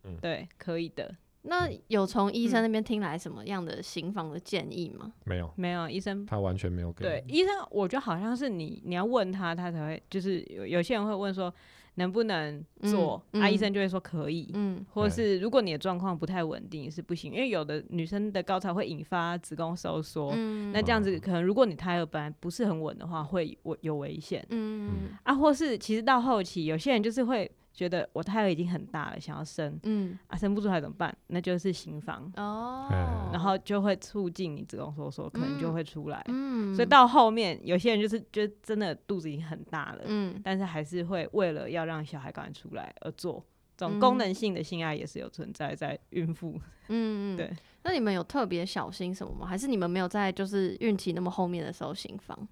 [0.06, 1.16] 嗯，对，可以的。
[1.44, 5.14] 那有从医生那边听来什么样的行房的建议吗？
[5.24, 7.06] 没有，没有，医生他完全没有给。
[7.06, 11.54] 对，医生，我觉得好像是你，你要问他，他才会，就是有有些人会问说
[11.96, 20.36] 能不能做，啊，医生就会说可以，嗯，或者是如果你的状况不太稳定是不行，因为有的女生的高潮会引发子宫收缩，
[20.74, 27.50] 那这样子可能如果你胎儿本来不是很稳的话，会有有危险，嗯啊，或是其实到后期有些人就是会。
[27.80, 31.18] 觉得我胎儿已经很大了，想要生，嗯，啊，生不出来怎么办？
[31.28, 32.90] 那就是行房哦，
[33.32, 43.42] 然后就会促进你子宫收缩，可能就会出来，嗯，所以到后面有些人就是就真的肚子已经很大了，嗯，但是还是会为了要让小孩赶快出来而做
[43.78, 47.50] 这种功能性的性爱也是有存在在孕妇，嗯嗯， 对。
[47.84, 49.48] 那你们有特别小心什么吗？
[49.48, 52.46] 还是你们没有在就是孕期那么后面的时候行房？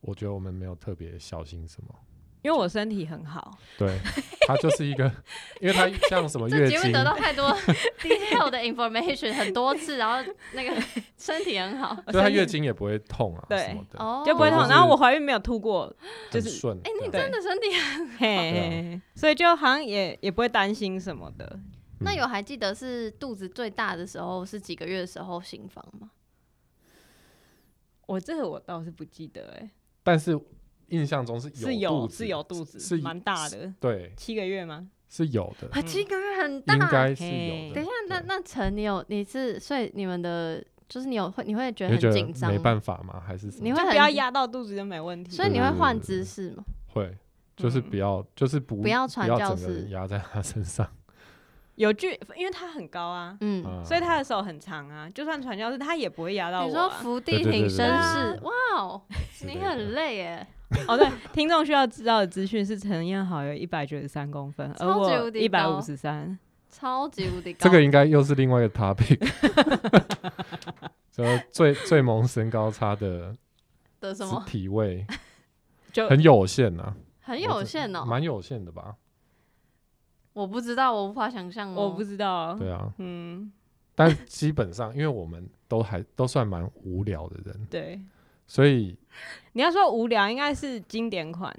[0.00, 1.94] 我觉得我们没有特别小心什么。
[2.42, 3.98] 因为我身体很好， 对，
[4.46, 5.04] 他就是一个，
[5.60, 7.54] 因为他像什么月经，这会得到太多
[8.00, 10.82] detail 的 information 很多次，然后那个
[11.18, 13.76] 身体很好，所以他月经也不会痛啊，对，
[14.24, 14.66] 就不会痛。
[14.68, 15.94] 然后我怀孕没有吐过，
[16.30, 16.78] 就是顺。
[16.82, 21.58] 哎，你真的身体很好，所以就好像也也不会担心什么的。
[22.00, 26.10] 那有还记得是肚子最大的时候是几个月的时候行房吗？
[28.06, 29.70] 我这个我倒是不记得哎，
[30.02, 30.40] 但是。
[30.90, 34.86] 印象中是有是有肚子，是蛮大的，对，七个月吗？
[35.08, 37.74] 是有的，啊，七个月很大，应该是有的。
[37.74, 43.20] 等一下，那那陈，你有你是所以你们的就是你有会你会觉得很紧张，没办法吗？
[43.26, 43.64] 还是什么？
[43.64, 45.32] 你会不要压到肚子就没问题？
[45.34, 46.62] 所以你会换姿势吗？
[46.92, 47.16] 会，
[47.56, 50.88] 就是不要，就是不不要传教士压在他身上。
[51.74, 56.66] 有句，因为他很高啊，嗯，所以他的手很长啊，就算传教士他也不会压到我。
[56.66, 59.02] 你说伏地挺身式，哇哦，
[59.44, 60.46] 你很累耶。
[60.86, 66.38] 哦，对，听众需要知道的资讯是陈彦豪有一百九十三公分，而我一百五十三，
[66.70, 67.58] 超级无敌高。
[67.60, 69.18] 这个应该又是另外一个 topic，
[71.10, 73.34] 就最最萌身高差的
[74.00, 75.04] 的什么体位，
[75.92, 78.94] 就很有限呐，很有限哦，蛮有限的吧？
[80.32, 82.54] 我不知道，我无法想象，我不知道。
[82.54, 83.50] 对啊，嗯，
[83.96, 88.00] 但基本上，因为我们都还都算蛮无聊的人，对。
[88.50, 88.98] 所以
[89.52, 91.56] 你要说无聊，应该是经典款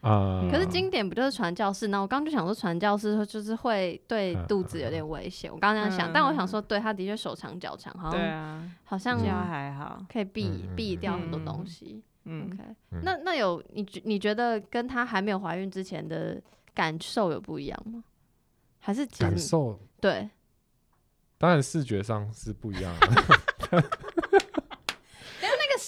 [0.00, 0.48] 啊。
[0.50, 1.88] 可是经典不就是传教士？
[1.88, 5.52] 那我刚刚就想说，传教士就是会对肚子有点危险。
[5.52, 12.02] 我刚刚这样想，但我想说，对他的确手长脚长，好像好像还好，可以避避掉很多东西。
[12.24, 12.56] OK，
[13.02, 16.40] 那那有你你觉得跟他还没有怀孕之前的
[16.72, 18.02] 感受有不一样吗？
[18.78, 19.78] 还是感受？
[20.00, 20.30] 对，
[21.36, 23.84] 当然视觉上是不一样的。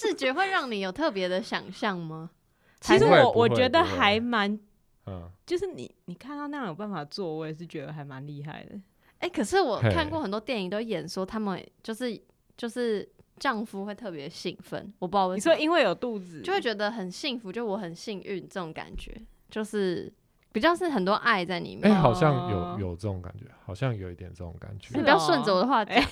[0.05, 2.29] 视觉会让你有特别的想象吗？
[2.81, 4.59] 其实我我觉得还蛮，
[5.07, 8.79] 嗯，就是你你看到那样有办法做，我也是觉得还蛮厉害的。
[9.19, 12.21] 哎，可是我看过很多电影都演说他们就是
[12.55, 20.13] 就是丈夫会特别兴奋，我不知道为什么，你说因为有肚子就会觉得很幸福，就我很幸运这种感觉，就是
[20.51, 21.91] 比较是很多爱在里面。
[21.91, 24.89] 哎，好像有有这种感觉，好像有一点这种感觉。
[24.95, 25.95] 你不要顺着我的话讲。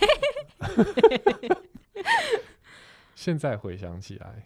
[3.23, 4.45] 现在回想起来，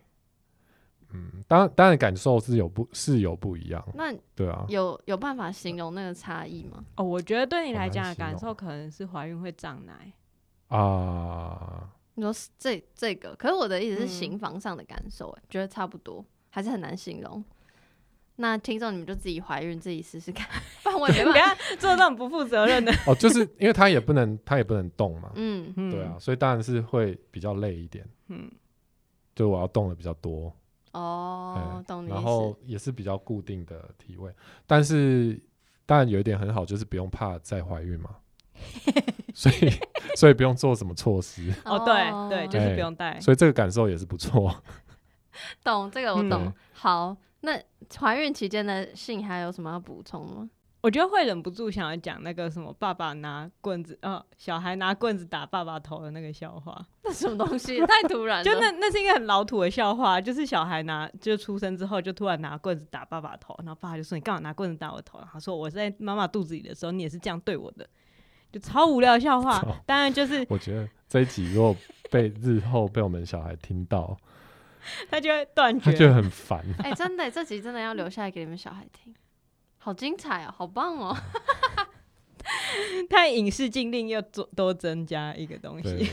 [1.10, 3.84] 嗯，当当然感受是有不，是有不一样。
[3.96, 6.86] 那对啊，有有办法形容那个差异吗？
[6.98, 10.14] 哦，我觉得对你来讲的感受可能是怀孕会胀奶
[10.68, 11.90] 啊。
[12.14, 17.44] 你说这这个，可是我的意思是行房上的感受，嗯，觉得差不多，还是很难形容。
[18.40, 20.48] 那听众你们就自己怀孕自己试试看，
[20.84, 22.92] 不然我也没办法做这种不负责任的。
[23.08, 25.32] 哦，就是因为他也不能，他也不能动嘛。
[25.34, 28.08] 嗯，对啊，所以当然是会比较累一点。
[28.28, 28.48] 嗯，
[29.38, 30.52] 就我要动的比较多。
[30.94, 32.10] 哦，懂你。
[32.10, 34.34] 然后也是比较固定的体位，
[34.66, 35.40] 但是
[35.86, 38.16] 当然有一点很好，就是不用怕再怀孕嘛。
[39.36, 39.72] 所以
[40.16, 41.54] 所以不用做什么措施。
[41.66, 43.20] 哦，对对，就是不用带。
[43.20, 44.54] 所以这个感受也是不错。
[45.64, 46.52] 懂这个我懂。
[46.74, 47.16] 好。
[47.42, 47.54] 那
[48.00, 50.50] 怀孕期间的性还有什么要补充吗？
[50.82, 56.86] 我觉得会忍不住想要讲那个什么爸爸拿棍子，呃，小孩拿棍子打爸爸头的那个笑话。
[57.04, 57.80] 那什么东西？
[57.86, 58.44] 太突然了。
[58.44, 67.90] 就那那是一个很老土的笑话，就是小孩拿就出生之后就突然拿棍子打爸爸头，然后爸爸就说：“你干嘛拿棍子打我头？”然后说：“我在妈妈肚子里的时候，你也是这样对我的。”
[68.54, 69.62] 就超无聊的笑话。
[69.86, 71.76] 当然就是我觉得这一集如果
[72.10, 74.18] 被日后被我们小孩听到。
[75.12, 76.64] 他就会断绝，他就很烦。
[76.80, 79.14] 哎，真的，这集真的要留下来给你们小孩听，
[79.88, 81.16] 好精彩哦，好棒哦！
[83.10, 86.12] 太影视禁令又多多增加一个东西。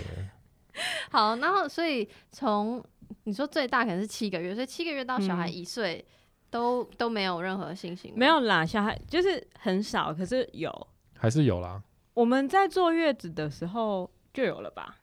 [1.11, 2.81] 好，然后所以从
[3.25, 6.07] 你说最大可能是七个月，所以七个月到小孩一岁
[6.51, 8.17] 都都没有任何性行为。
[8.17, 10.71] 没有啦，小孩就是很少，可是有，
[11.19, 11.83] 还是有啦。
[12.13, 14.99] 我们在坐月子的时候就有了吧？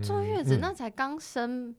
[0.00, 1.74] 坐月子那才刚生。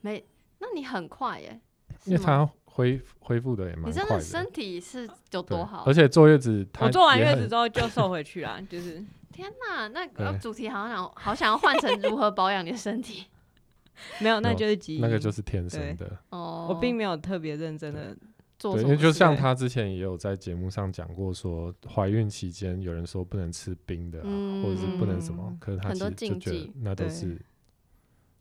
[0.00, 0.26] 没，
[0.58, 1.60] 那你很快耶，
[2.06, 3.96] 因为他恢恢复的也蛮快的。
[3.96, 5.84] 你真的身体是有多好？
[5.86, 9.02] 而且坐月子，我坐完月子之后就瘦回去了， 就是。
[9.34, 13.24] 天哪，那个主题好像好想要换成如何保养你的身体。
[14.20, 16.18] 没有，那就是基因，那个就是天生的。
[16.28, 18.14] 哦，我并没有特别认真的
[18.58, 18.74] 做。
[18.74, 27.40] 对，因为就像他之前也有在节目上讲过，说怀孕期间有人说不能吃冰的，或者是不能什么，可是他其实就觉得那都是。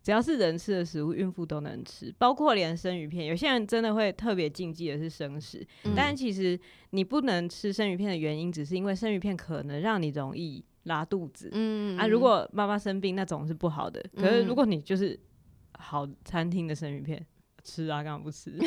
[0.04, 3.28] 只要是人吃的食物，孕妇都能吃，包括连生鱼片。
[3.28, 6.60] 有些人真的会特别禁忌的是生食，嗯、但其实
[6.90, 11.50] 你不能吃生鱼片的原因，只是因为生鱼片可能让你容易拉肚子。
[11.52, 14.04] 嗯啊，如果妈妈生病，那总是不好的。
[14.16, 15.20] 可是如果你就是
[15.74, 17.24] 好餐厅的生鱼片
[17.64, 18.58] 吃啊，干嘛不吃？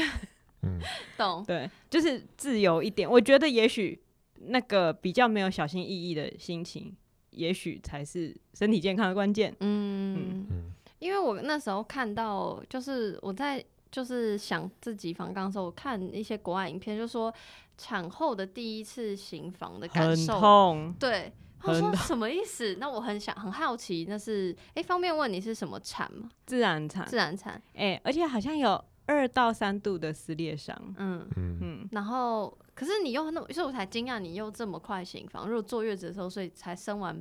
[0.62, 0.78] 嗯，
[1.18, 1.44] 懂。
[1.44, 3.10] 对，就是自由一点。
[3.10, 4.00] 我觉得也许
[4.36, 6.94] 那个比较没有小心翼翼的心情，
[7.30, 9.50] 也许才是身体健康的关键。
[9.58, 10.46] 嗯嗯。
[10.48, 10.63] 嗯
[11.04, 13.62] 因为我那时候看到，就是我在
[13.92, 17.30] 就是想自己访纲的时候，我看一些国外影片，就说
[17.76, 20.94] 产后的第一次行房的感受，很痛。
[20.98, 22.76] 对，他说什么意思？
[22.80, 26.30] 那我很想很好奇，那是哎、欸，方便问你是什么产吗？
[26.46, 27.52] 自然产，自然产。
[27.74, 30.74] 哎、欸，而且好像有二到三度的撕裂伤。
[30.96, 31.88] 嗯嗯嗯。
[31.92, 35.46] 然后，可是你又那么，所以我才惊讶你又这么快行房。
[35.46, 37.14] 如果坐月子的时候，所以才生完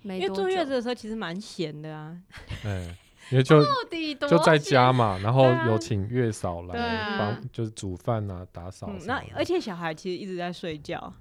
[0.00, 2.18] 没多久，因为坐月子的时候其实蛮闲的啊。
[2.62, 2.96] 对。
[3.30, 3.62] 因为就
[4.26, 8.90] 就在家嘛，然后有请月嫂来帮，就是煮饭啊、打扫。
[9.06, 11.12] 那而且小孩其实一直在睡觉。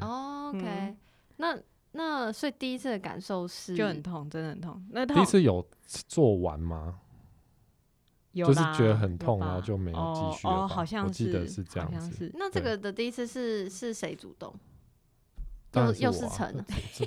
[0.00, 0.94] 哦，OK，
[1.38, 1.58] 那
[1.92, 4.80] 那所以第一次的感受是就很痛，真的很痛。
[4.90, 5.66] 那第一次有
[6.06, 7.00] 做完吗？
[8.32, 10.54] 就是觉得很痛，然后就没有继续了。
[10.54, 12.30] 哦，好像是，我记得是这样子。
[12.34, 14.54] 那这个的第一次是是谁主动？
[15.72, 16.54] 又又是陈？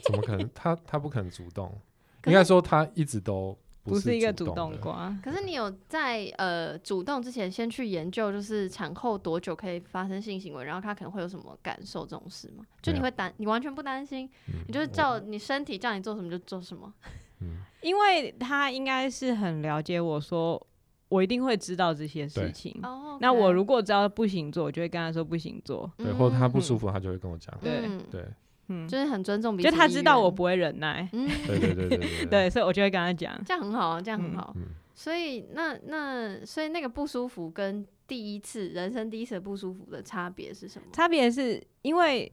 [0.03, 0.49] 怎么可能？
[0.53, 1.71] 他他不可能主动，
[2.25, 3.57] 应该说他一直都。
[3.89, 12.63] 不是一个主动瓜，可是你有在呃主动之前先去研究，就是产后多久可以发生性行为，然后他可能会有什么感受这种事吗？
[12.81, 14.29] 就你会担，你完全不担心，
[14.67, 16.93] 你就是叫你身体叫你做什么就做什么。
[17.41, 20.61] 嗯，因为他应该是很了解我说，
[21.07, 22.79] 我一定会知道这些事情。
[23.21, 25.91] 那我如果知道不行做，我就会跟他说不行做。
[25.97, 27.53] 对，或者他不舒服，他就会跟我讲。
[27.61, 28.25] 对对。
[28.69, 34.55] 嗯，就是很尊重彼此，就他知道我不会忍耐，嗯，对对对对对，所以我就会跟他讲，这样很好啊，这样很好。
[34.93, 40.87] 所以那那所以那个不舒服跟第一次人生第一次的不舒服的差别是什么？
[40.91, 42.31] 差别是因为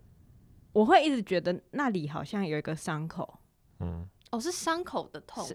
[0.72, 3.38] 我会一直觉得那里好像有一个伤口，
[3.80, 5.48] 嗯，哦，是伤口的痛，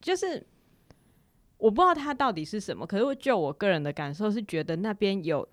[0.00, 0.46] 就是
[1.58, 5.46] 我不知道它到底是什么，可是就我个人的感受是觉得那边有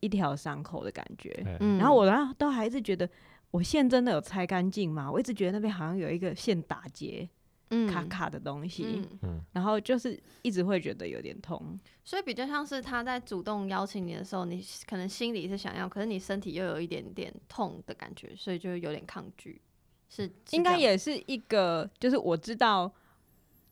[0.00, 3.08] 一条伤口的感觉，嗯，然后我然后都还是觉得。
[3.52, 5.08] 我线真的有拆干净吗？
[5.08, 7.28] 我一直觉得那边好像有一个线打结，
[7.70, 19.60] 嗯，卡卡的东西，嗯，然后就是一直会觉得有点痛，所以比较像是他在主动邀请你的时候，你可能心里是想要，可是你身体又有一点点痛的感觉，所以就有点抗拒，
[20.08, 22.92] 是，是应该也是一个，就是我知道，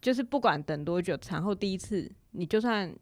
[0.00, 2.94] 就是不管等多久，产后第一次，你就算。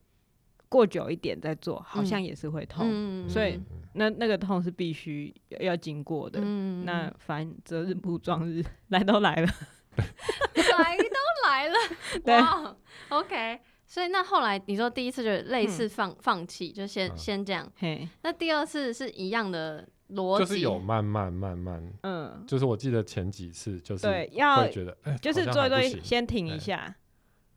[0.70, 3.58] 过久一点再做，好像也是会痛，嗯、所以
[3.94, 6.40] 那那个痛是必须要经过的。
[6.42, 9.48] 嗯、那反正择日不撞日， 来都来了，
[9.96, 11.74] 来都来了，
[12.24, 12.76] 对哇
[13.10, 13.60] ，OK。
[13.86, 17.66] 所以那后来你说第一次就类似放、嗯、放弃，就先、嗯、先这样。
[17.76, 26.94] 嘿那第二次是一样的逻辑，就是有慢慢慢慢，嗯，就是我记得前几次就是对要觉得，欸、就是做一做，先停一下，欸、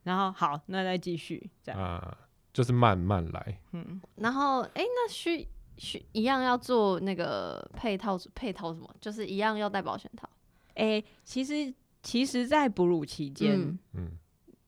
[0.04, 1.80] 然后好，那再继续这样。
[1.80, 2.16] 啊
[2.52, 5.48] 就是慢慢来，嗯，然后哎、欸，那需
[5.82, 8.88] 需一样要做那个配套配套什么？
[9.00, 10.28] 就是一样要戴保险套。
[10.74, 13.58] 哎、欸，其实其实，在哺乳期间，
[13.94, 14.12] 嗯，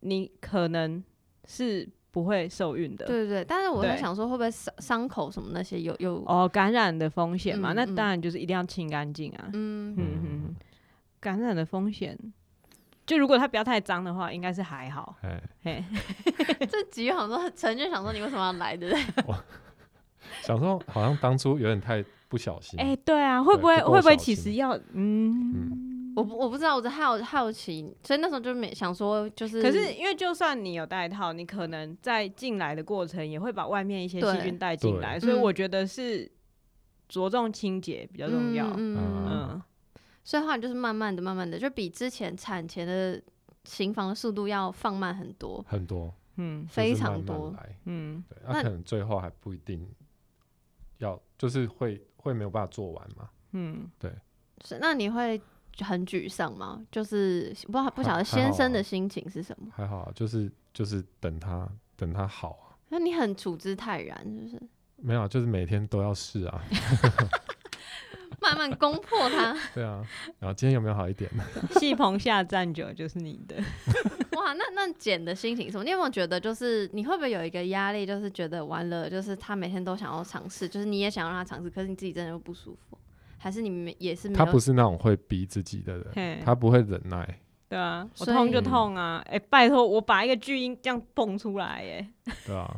[0.01, 1.03] 你可能
[1.47, 3.45] 是不会受孕的，对对对。
[3.45, 7.73] 但是我在想说，会不会伤伤口什么那些有有哦感染的风险嘛？
[7.73, 10.57] 嗯、那当然就是一定要清干净啊，嗯嗯嗯，
[11.21, 12.19] 感染的风险。
[13.07, 15.17] 就如果它不要太脏的话，应该是还好。
[15.63, 15.85] 哎，
[16.69, 19.35] 这集好像陈就想说你为什么要来，对不对？
[20.43, 22.79] 想说好像当初有点太不小心。
[22.81, 29.63] 哎、欸，对啊，会不会不会不会其实要嗯，嗯我不我不知道，我在好好奇，所以那时候就没想说就是。
[29.63, 36.31] 可是因为就算你有戴套，你可能在进来的过程也会把外面一些细菌带进来，所以我觉得是
[37.09, 38.67] 着重清洁比较重要。
[38.69, 38.77] 嗯。
[38.77, 39.63] 嗯嗯嗯
[40.27, 43.21] 所以后来就是慢慢的、慢慢的，就比之前产前的
[43.65, 49.87] 行房的速度要放慢很多，很多，嗯，非常多，嗯，对，那可能最后还不一定要，
[51.39, 54.13] 就是会会没有办法做完嘛，嗯，对。
[54.65, 55.41] 是，那你会
[55.81, 56.81] 很沮丧吗？
[56.91, 59.71] 就是不不晓得先生的心情是什么？
[59.75, 62.77] 还好啊，就是就是等他等他好啊。
[62.89, 64.63] 那你很处之泰然，是不是？
[64.97, 66.63] 没有，就是每天都要试啊。
[68.43, 69.57] 慢慢攻破它。
[69.75, 70.05] 对啊，
[70.39, 71.31] 然后今天有没有好一点？
[71.79, 73.57] 戏棚下站久就是你的。
[74.37, 75.85] 哇，那那简的心情是什么？
[75.85, 82.99] 你有没有觉得，就是你会不会有一个压力，就是觉得完了，就是他每天都想要尝试，就是你也想要让他尝试，可是你自己真的又不舒服，
[83.39, 84.45] 还是你们也是没有？
[84.45, 87.41] 他不是那种会逼自己的人，他不会忍耐。
[87.67, 89.21] 对啊，我痛就痛啊！
[89.27, 92.09] 哎、嗯欸，拜托，我把一个巨婴这样蹦出来，哎，
[92.47, 92.71] 对啊，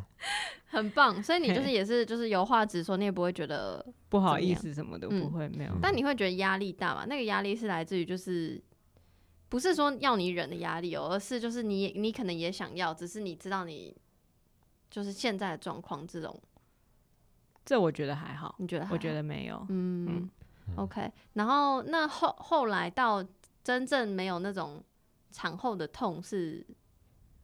[0.77, 1.21] 很棒。
[1.21, 5.71] 所以你就是也是就是有话直说，你也不会觉得不好意思什么的，不会、嗯、没有。
[5.81, 7.05] 但你会觉得压力大吗？
[7.05, 8.61] 那个压力是来自于就是
[9.49, 13.95] 不是说要你忍的压力哦，而是就是你你可能也想要，只是你知道你
[14.89, 16.41] 就是现在的状况这种。
[17.65, 18.87] 这我觉得还好，你觉得？
[18.91, 19.65] 我觉得没有。
[19.69, 20.29] 嗯，嗯
[20.77, 21.11] ，OK。
[21.33, 23.25] 然后那后后来到。
[23.63, 24.81] 真正没有那种
[25.29, 26.65] 产后的痛是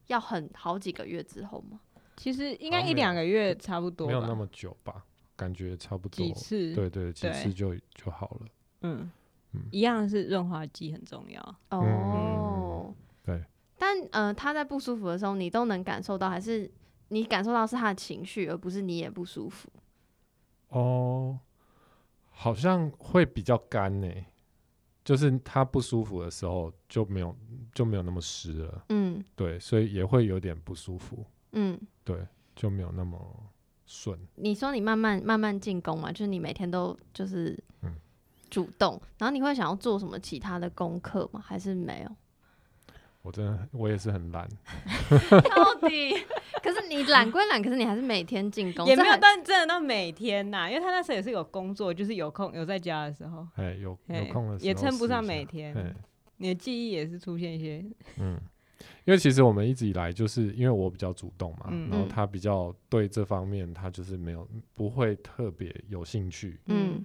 [0.08, 1.82] 要很好几个月之后吗？
[2.18, 5.06] 其实应该一两个月差不多，没有那么久吧？
[5.36, 8.48] 感觉差不多几次，对对，几次就就好了。
[8.82, 9.12] 嗯
[9.54, 12.94] 嗯，一样是润滑剂很重要哦。
[13.24, 13.44] 对，
[13.78, 16.70] 但呃，他在不舒服的时候，你都能感受到，还是
[17.10, 19.70] 你感受到是他的情绪，而不是你也不舒服？
[20.70, 21.40] 哦，
[22.30, 24.08] 好像会比较干呢。
[25.04, 27.36] 就是他不舒服的时候就没有
[27.74, 32.18] 就没有那么湿了，嗯，对，所以也会有点不舒服，嗯，对，
[32.56, 33.20] 就没有那么
[33.86, 34.20] 顺。
[34.36, 37.58] 你说你慢慢慢慢进攻嘛，就是你每天都就是
[38.50, 41.42] 主动，嗯，然后你会想要做什么其他的功课吗？
[41.44, 42.16] 还是没有？
[43.22, 44.48] 我真的，我也是很懒。
[45.30, 46.14] 到底？
[46.62, 50.70] 可是你懒归懒，可是你还是每天进攻，也没有但真的到每天呐。
[50.70, 55.96] 因为他那时候也是有工作，就是有空有在家的时候，哎，有有空的时候也称不上每天。
[56.38, 57.86] 你的记忆也是出现一些，
[58.18, 58.38] 嗯，
[59.06, 67.04] 因为其实我们一直以来就是因为我比较主动嘛，然后他比较对这方面他就是没有不会特别有兴趣，嗯，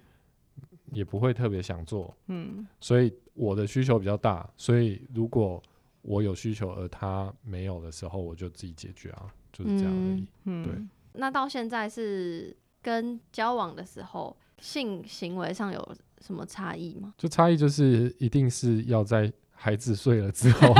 [0.91, 5.61] 也不会特别想做，嗯，所以我的需求比较大，所以如果
[6.01, 10.27] 我有需求而他没有的时候，我就自己解决啊，就是这样而已。
[10.45, 10.73] 嗯，对。
[11.13, 17.13] 那到现在是跟交往的时候，性行为上有什么差异吗？
[17.17, 20.73] 就差异就是一定是要在孩子睡了之后，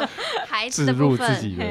[0.72, 1.64] 置入自己的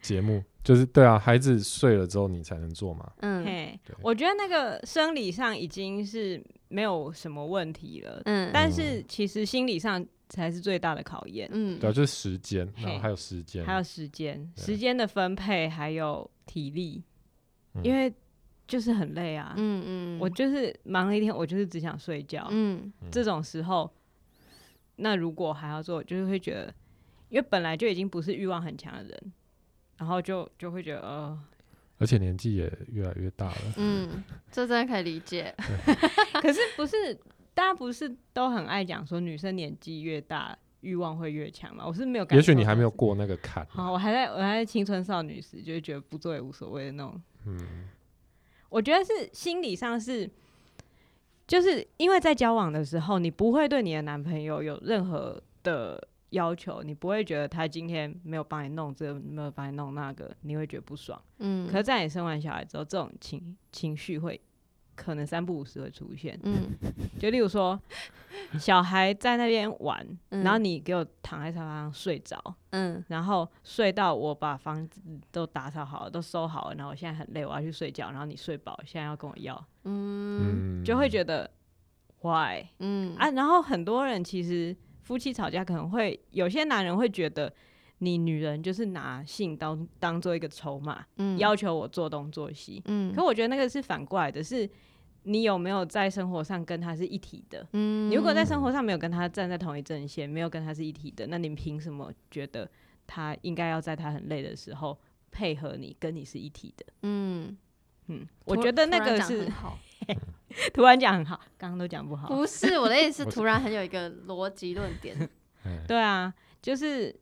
[0.00, 3.12] 节目，就是对啊，孩子睡了之后你才能做嘛。
[3.18, 3.78] 嗯，对。
[4.02, 8.22] 我觉得那个生理上已经是没有什么问题了。
[8.24, 10.04] 嗯，但是其实心理上。
[10.30, 11.48] 才是最大的考验。
[11.50, 17.02] 嗯，对，就是时间，然后还有时间，还有时间，时间的分配，还有体力，
[17.82, 18.12] 因为
[18.66, 19.54] 就是很累啊。
[19.56, 22.46] 嗯嗯，我就是忙了一天，我就是只想睡觉。
[22.50, 23.90] 嗯，这种时候，
[24.98, 26.72] 那如果还要做，就是会觉得，
[27.28, 29.32] 因为本来就已经不是欲望很强的人，
[29.96, 31.40] 然后就就会觉得，呃，
[31.98, 33.56] 而且年纪也越来越大了。
[33.76, 34.22] 嗯，
[34.52, 35.54] 这真的可以理解。
[36.40, 37.18] 可是不是？
[37.54, 41.84] 大家不是都很爱讲说女生年纪越大欲望会越强吗？
[41.84, 42.36] 我是没有感觉。
[42.36, 43.66] 也许你还没有过那个坎。
[43.68, 47.20] 好，我还在我还在青春少女时，就会觉得不做也无所谓的那种。
[47.46, 47.88] 嗯，
[48.68, 50.30] 我觉得是心理上是，
[51.48, 61.20] 就是因为在交往的时候，你不会对你的男朋友有任何的要求，你不会觉得他今天没有帮你弄这个，没有帮你弄那个，你会觉得不爽。
[61.38, 64.40] 嗯，可是在你生完小孩之后，这种情情绪会。
[64.98, 66.70] 可能三不五时会出现，嗯，
[67.20, 67.80] 就例如说，
[68.58, 72.36] 小孩在那边玩，嗯、然后你给我躺在沙发上睡着，
[72.70, 81.48] 嗯，然后睡到我把房子都打扫好了，都收好了，然后我现在很累，我要去睡觉，然后你睡饱，现在要跟我要，嗯，就会觉得
[82.22, 83.14] why，嗯。
[83.16, 87.52] 啊，然后很多人其实夫妻吵架可能会有些男人会觉得。
[88.00, 94.70] 你女人就是拿性当当做一个筹码，嗯，要求我做东做西，嗯，可我觉得那个是反过来的，是
[95.28, 102.68] 你有没有在生活上跟他是一体的，嗯，你如果在生活上没有跟他站在同一阵线，没有跟他是一体的，那你凭什么觉得
[103.06, 104.98] 他应该要在他很累的时候
[105.30, 106.86] 配合你，跟你是一体的？
[107.02, 107.56] 嗯
[108.06, 109.46] 嗯，我觉得那个是
[110.72, 115.28] 突然讲很好，刚刚都讲不好，不是我的意思， 突然很有一个逻辑论点，
[115.86, 117.14] 对啊，就是。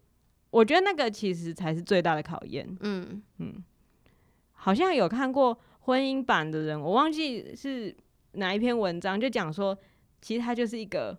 [0.50, 2.66] 我觉得那个其实才是最大的考验。
[2.80, 3.62] 嗯嗯，
[4.52, 7.94] 好像有看过婚姻版的人，我忘记是
[8.32, 9.76] 哪一篇文章，就讲说，
[10.20, 11.16] 其实它就是一个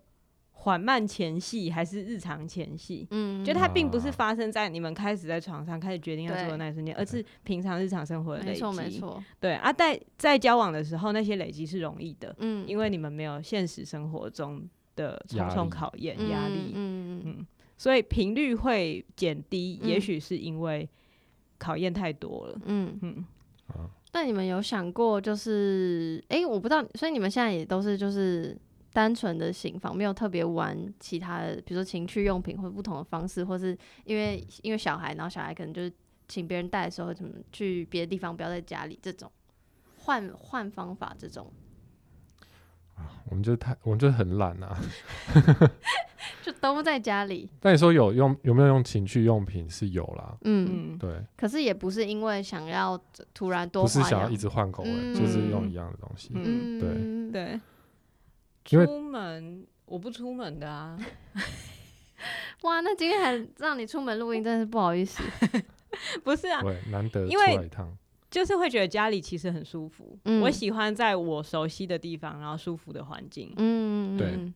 [0.50, 3.06] 缓慢前戏，还是日常前戏。
[3.10, 8.52] 嗯，就它并不是发生在你们开始在床上开始决定要做的那一瞬间，而是平常日常生活的累积。
[8.52, 9.24] 没错，没错。
[9.40, 12.36] 对啊，在在交往的时候，那些累积是容易的。
[12.38, 16.72] 嗯，因为你们没有现实生活中的重重考验压力。
[16.74, 17.46] 嗯嗯嗯。
[17.78, 20.86] 所以频率会减低，嗯、也许是因为
[21.56, 22.60] 考验太多了。
[22.66, 23.24] 嗯嗯。
[24.12, 28.56] 那、你们有想过，就是，哎、我不知道，所以你们现在也都是就是
[28.92, 35.92] 单纯的行房，没有特别玩其他的，比如说情趣用品或不同的方式，或是因为因为小孩，然后小孩可能就是
[36.26, 39.30] 请别人带的时候，怎么去别的地方，不要在家里这种
[39.98, 41.52] 换换方法这种。
[43.30, 44.78] 我们就太，我们就很懒啊，
[46.42, 47.48] 就都在家里。
[47.62, 49.68] 那你说有用，有没有用情趣用品？
[49.68, 51.22] 是有啦，嗯，对。
[51.36, 52.98] 可是也不是因为想要
[53.34, 56.30] 突然多，不是想要一直换口味，嗯、就是用一样的东西。
[56.34, 57.60] 嗯，对
[58.66, 58.86] 对。
[58.86, 60.98] 出门我不出门的啊。
[62.62, 65.22] 哇，那今天还让你出门录音，真的是不好意思。
[66.24, 67.96] 不是啊，对，难得出来一趟。
[68.30, 73.52] 就是会觉得家里其实很舒服，嗯、我喜欢在我熟悉的地方，然后舒服的环境。
[73.56, 74.52] 嗯，对。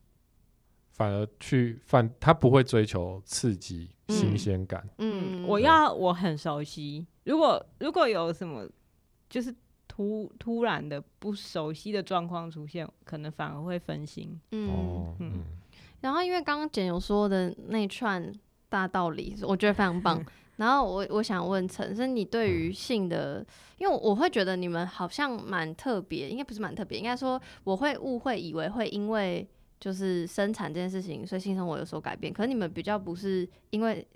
[0.91, 4.87] 反而去反，他不会追求刺激、新鲜感。
[4.99, 7.07] 嗯，嗯，我要我很熟悉。
[7.23, 8.69] 如果如果有什么
[9.27, 9.51] 就是
[9.87, 14.39] 突突然的不熟悉的状况出现，可能反而会分心。
[14.51, 15.43] 嗯、哦、嗯。
[16.01, 18.31] 然后因为刚刚简有说的那串
[18.73, 20.19] 大道理，我觉得非常棒。
[20.19, 20.25] 嗯
[20.57, 23.43] 然后我我想问陈，生你对于性的，
[23.79, 29.47] 因为我会觉得你们好像蛮特别，应该不是蛮特别，应该说我会误会以为会因为
[29.79, 32.31] 就是生产这件事情，所以性生活有所改变。
[32.31, 34.07] 可是你们比较不是因为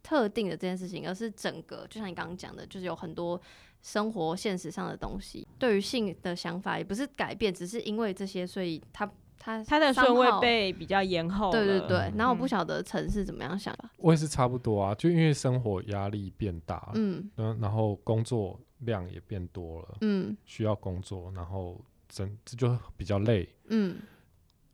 [0.00, 3.38] 特定的这件事情，而是整个，就像你刚刚讲的，就是有很多
[3.82, 9.10] 生活现实上的东西，对于性的想法也不是改变，只是因为这些，所以他。
[9.42, 11.96] 他他的顺位被比较延后，对对对。
[11.96, 13.88] 嗯、然后我不晓得陈是怎么样想的。
[13.96, 23.96] 我也是差不多啊，就因为生活压力变大，嗯，然后工作量也变多了，嗯，需要工作，然后整这就比较累，嗯。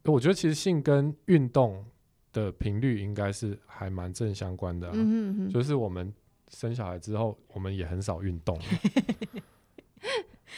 [0.04, 1.84] 我觉得其实性跟运动
[2.32, 6.12] 的频率应该是还蛮正相关的，啊，嗯哼哼，就是我们
[6.48, 8.56] 生小孩之后，我们也很少运动。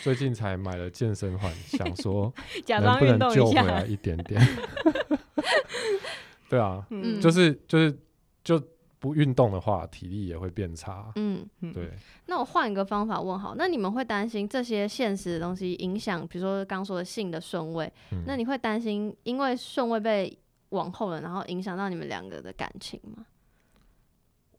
[0.03, 2.33] 最近才买了健身环，想说
[2.69, 4.41] 能不能救回来一点点。
[6.49, 7.99] 对啊，嗯、就是就是
[8.43, 8.63] 就
[8.99, 11.13] 不运动的话，体力也会变差。
[11.17, 11.91] 嗯，对。
[12.27, 20.39] 那我换一个方法问好，那你们会担心这些现实的东西影响，比如说刚说的性的顺位，嗯、那你会担心因为顺位被
[20.71, 23.27] 往后了，然后影响到你们两个的感情吗？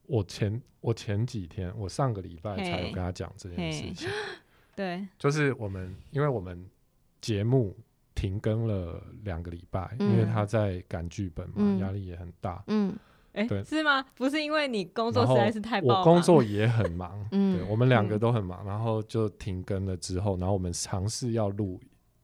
[0.05, 4.09] 我前我前几天，我上个礼拜才有跟他讲这件事情。
[4.79, 6.65] 对，就是我们，因为我们
[7.19, 7.75] 节目
[8.15, 12.63] 停更了两个礼拜，嗯、因为他在赶剧本嘛，压、嗯、力也很大。
[12.67, 12.95] 嗯，
[13.33, 14.01] 哎、对，是吗？
[14.15, 17.27] 不是因为你工作实在是太忙，我工作 也很忙。
[17.33, 21.77] 嗯，对，我们两个都很忙，然后就停更了之后，然后我们尝试要录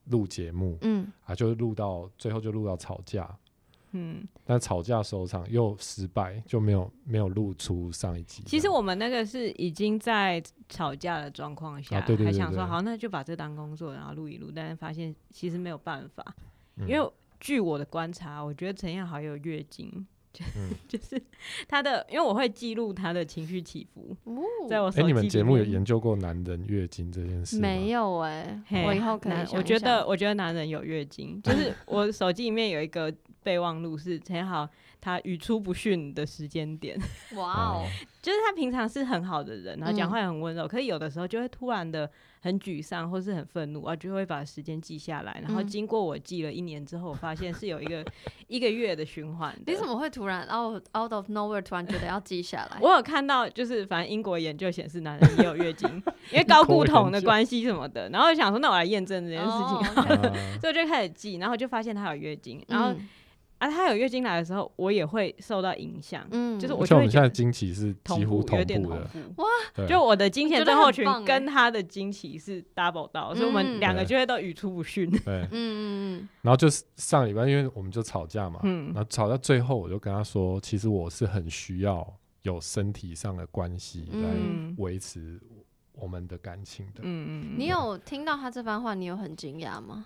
[0.06, 3.28] 录节目，嗯，啊，就录到最后就录到吵架。
[3.92, 8.42] 嗯，但吵架收场又失败，就没有没有录出上一集。
[8.44, 14.50] 其实我们那个是已经在吵架的状况下，啊、对对对对还想说好，那就把这当工作，然后录一录。
[14.54, 16.24] 但是发现其实没有办法，
[16.76, 17.10] 嗯、因为
[17.40, 20.06] 据我的观察，我觉得陈彦豪有月经。
[20.54, 21.18] 嗯，就是
[21.66, 25.16] 他的，因为我会记录他的情绪起伏，哦、在我手机里面。
[25.16, 27.62] 哎，你们节目有研究过男人月经这件事吗？
[27.62, 33.10] 没有哎、欸，我以后可能我觉得，我觉得男人有月经，就是我手机里面有一个
[33.46, 34.68] 备忘录，是陈好
[35.00, 36.98] 他语出不逊的时间点。
[37.36, 37.84] 哇哦，
[38.20, 42.10] 就是他平常是很好的人，然后讲话也很温柔，嗯、可是有的时候就会突然的。
[42.42, 45.40] 很沮丧或是很愤怒，啊就会把时间记下来。
[45.42, 48.04] 然后经过我记了一年之后，我发现是有一个
[48.46, 49.52] 一个月的循环。
[49.66, 52.78] 你怎么会突然 out out of nowhere 突然觉得要记下来？
[52.80, 55.90] 我有看到，就是反正英国研究显示男人也有月经，
[56.30, 58.08] 因为高固酮的关系什么的。
[58.10, 60.04] 然后我想说，那我来验证这件事情，
[60.60, 62.94] 所以我就开始记，然后就发现他有月经，然后。
[63.58, 66.26] 啊，他有月经来的时候，我也会受到影响。
[66.30, 68.92] 嗯，就是我觉得我们现在经期是几乎同步的，有点同
[69.34, 69.42] 步。
[69.42, 75.10] 哇，就我的经前症候群跟他的经期是 double 到，所以我们两个就会都语出不逊。
[75.10, 76.28] 对，嗯嗯嗯。
[76.42, 82.06] 然后就是上礼拜，因为我们就吵架嘛，嗯，然后吵到最后，我就跟他说，其实我是很需要
[82.42, 84.28] 有身体上的关系来
[84.76, 85.40] 维持
[85.94, 87.00] 我们的感情的。
[87.02, 87.58] 嗯嗯。
[87.58, 90.04] 你有听到他这番话，你有很惊讶吗？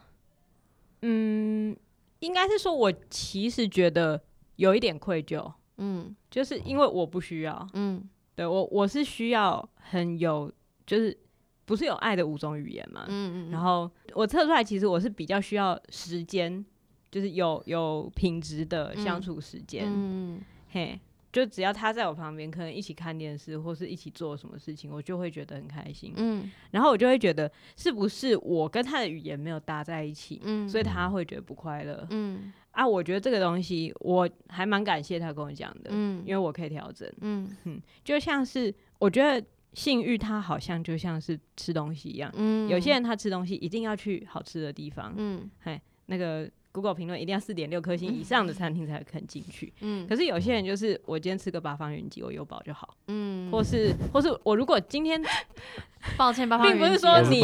[1.02, 1.76] 嗯。
[2.20, 4.22] 应该是说，我其实觉得
[4.56, 10.50] 有一点愧疚，嗯，就是因为我不需要，嗯，对我我是需要很有，
[10.86, 11.16] 就是
[11.64, 16.64] 不是有爱的五种语言嘛，嗯嗯，然后我测出来，其实我是比较需要时间，
[17.10, 20.40] 就是有有品质的相处时间，嗯，
[20.70, 20.98] 嘿。
[21.32, 26.12] 就只要他在我旁边，可能一起看电视或是一起做什么事情，我就会觉得很开心。
[26.16, 32.06] 嗯，然后我就会觉得，是不是我跟他的语言没有搭在一起，嗯，所以他会觉得不快乐。
[32.10, 37.08] 嗯，啊，我觉得这个东西我还蛮感谢他跟我讲的，嗯，因为我可以调整。
[37.22, 49.72] 嗯嗯，就像是我觉得性欲，它好像就像是吃东西一样，嗯，有些人他吃东西一定要去好吃的地方，嗯，嘿，那个 Google 评论一定要四点六颗星以上的餐厅才肯进去。
[49.80, 52.96] 嗯，可是有些人就是我今天吃个八方云集，我有饱就好。
[53.08, 55.20] 嗯，或是或是我如果今天，
[56.16, 57.42] 抱歉，八方云集，并不是说你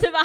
[0.00, 0.20] 是吧？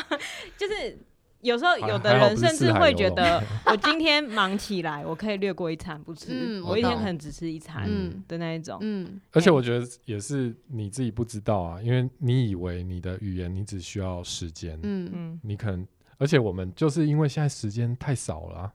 [0.58, 0.98] 就是。
[1.42, 7.88] 有时候有的人甚至会觉得，我今天忙起来，我可以略过一餐不吃，嗯、我一天可能只吃一餐
[8.28, 8.80] 的那一种。
[8.82, 15.88] 嗯，而且我觉得也是你自己不知道啊，因为你以为你的语言你只需要时间，嗯嗯，你可能，
[16.18, 18.72] 而且我们就是因为现在时间太少了，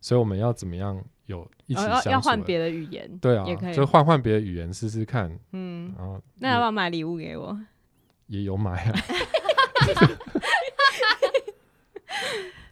[0.00, 2.10] 所以我们要怎么样有一起相处？
[2.10, 5.38] 要换别的语言，对啊，也可以就换换别的语言试试看。
[5.52, 7.58] 嗯，然后那要不要买礼物给我？
[8.26, 8.94] 也有买啊。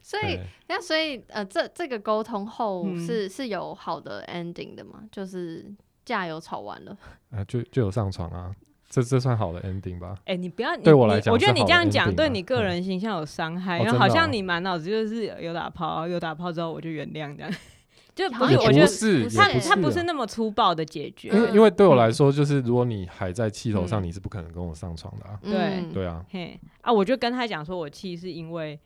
[0.03, 5.03] 所以，那所以，呃，这这个沟通后是、嗯、是有好的 ending 的吗？
[5.12, 5.71] 就是
[6.03, 6.97] 架有吵完了，
[7.31, 8.51] 啊，就就有上床啊，
[8.89, 10.14] 这这算好的 ending 吧？
[10.20, 17.53] 哎、欸，你不要，对我来讲，我觉得你这样讲对你个人形象有伤害，然后、嗯、好像你满脑子就是有打炮，有打炮之后我就原谅这样，
[18.16, 28.78] 就不是，我觉得他他不是那么粗暴的解决，因为因为对我来说，就是如果你还在气头上，你是不可能跟我上床的啊，嗯、对对啊，嘿啊，我就跟他讲说我气是因为。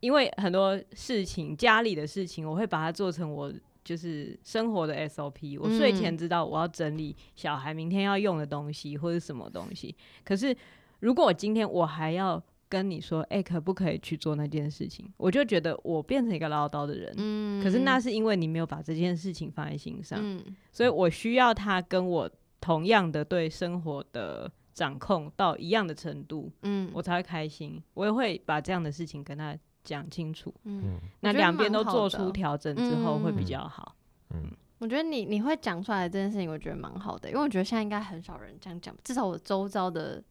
[0.00, 3.52] 因为很多事情，家里的事情，我会把它做成我
[3.88, 5.58] 就是生活的 SOP。
[5.58, 9.96] 我睡前知道我要整理小孩明天要用的东西或者什么东西。
[10.22, 10.54] 可是
[11.00, 15.10] 如果我今天我还要跟你说，哎，可不可以去做那件事情？
[15.16, 17.14] 我就觉得我变成一个唠叨的人。
[17.16, 17.64] 嗯。
[17.64, 20.18] 可是那是因为你没有把这件事情放在心上。
[20.22, 20.44] 嗯。
[20.70, 22.30] 所以我需要他跟我
[22.60, 26.52] 同样的对生活的掌控到一样的程度。
[26.60, 26.90] 嗯。
[26.92, 27.82] 我才会开心。
[27.94, 29.56] 我也会把这样的事情跟他。
[29.88, 33.96] 讲清楚，嗯，那两边都做出调整之后会比较好。
[34.30, 40.22] 嗯，嗯，我觉得你你会讲出来这件事情，我觉得蛮好的，因为我觉得现在应该很少人这样讲，至少我周遭的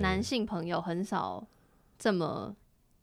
[0.00, 1.44] 男性朋友很少
[1.98, 2.54] 这么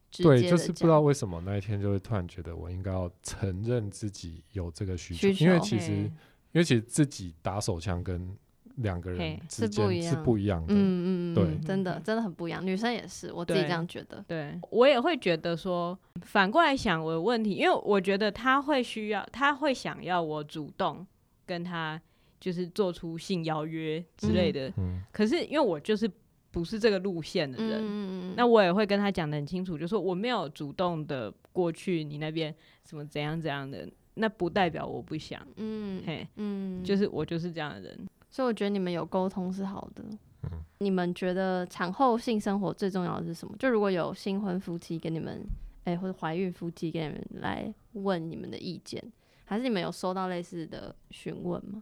[0.10, 0.42] 直接的讲。
[0.42, 6.12] 对，就是不知道为什么那一天就会突然觉得我应该要承认自己有这个需求，需求，因为其实因
[6.54, 8.36] 为其实自己打手枪跟。
[8.78, 12.66] 两个人之间是不一样的，嗯嗯对，真的真的很不一样。
[12.66, 14.24] 女生也是，我自己这样觉得。
[14.28, 21.06] 对，我也会觉得说，反过来想我的问题，因为我觉得他会需要，他会想要我主动
[21.46, 22.02] 跟他
[22.40, 24.72] 就是做出性邀约之类的。
[24.78, 25.02] 嗯。
[25.12, 26.10] 可是因为我就是
[26.52, 32.54] 不是这个路线的人，嗯，那我也会跟他讲得很清楚，就说我没有主动的过去你那边
[32.88, 35.46] 什么怎样怎样的，那不代表我不想。
[35.56, 38.08] 嗯，嘿，嗯，就是我就是这样的人。
[38.36, 40.04] 所以我觉得你们有沟通是好的。
[40.44, 43.56] 嗯，你们觉得产后性生活最重要的是什么？
[43.58, 45.42] 就如果有新婚夫妻跟你们，
[45.86, 49.02] 哎、欸，或者怀孕夫妻跟你们来问你们的意见，
[49.46, 51.82] 还是你们有收到类似的询问吗？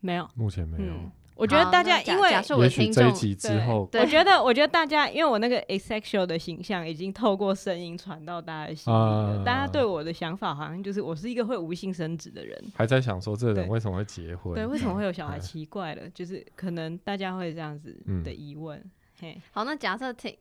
[0.00, 0.92] 没有，目前没有。
[0.92, 14.54] 嗯我觉得大家因为假设我听这一集之后，我觉得我觉得大家因为我那个 asexual 的形象已经透过声音传到大家的心里了，大家对我的想法好像就是我是一个会无性生殖的人，还在想说这人为什么会结婚？
[14.54, 15.38] 对，为什么会有小孩？
[15.38, 18.82] 奇怪了，就是可能大家会这样子的疑问。
[19.20, 20.34] 嘿，好，那假设听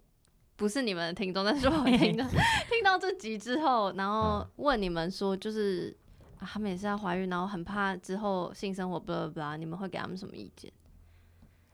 [0.55, 5.95] 不是你们的听众，但是我听到听到这集之后，然后问你们说，就是
[6.39, 10.71] 他们也是要怀孕，然后很怕之后性生活，blah blah blah，你们会给他们什么意见？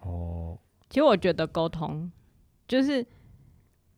[0.01, 0.57] 哦，
[0.89, 2.11] 其实我觉得沟通
[2.67, 3.05] 就是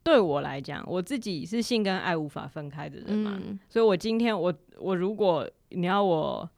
[0.04, 6.50] 对我来讲，我自己是性跟爱无法分开的人嘛，嗯、所以我今天我我如果你要我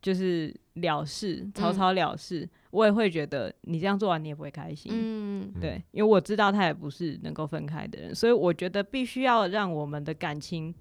[0.00, 10.72] 就是了事，草草了事，嗯、我也会觉得你这样做完你也不会开心，嗯，对，因为我知道他也不是能够分开的人，所以我觉得必须要让我们的感情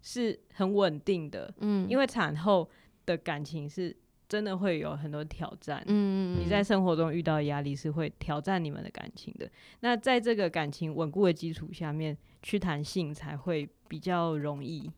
[0.00, 2.68] 是很稳定的，嗯，因为产后
[3.04, 3.94] 的感情是。
[4.30, 9.50] 真的会有很多挑战，嗯，你在生活中遇到压力是会挑战你们的感情的。
[9.80, 14.88] 那在这个感情稳固的基础下面去谈性才会比较容易。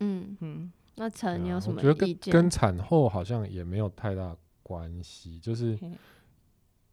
[0.00, 1.88] 嗯嗯，那陈你有什么意见？
[1.88, 5.78] 我觉得跟跟产后好像也没有太大关系，就是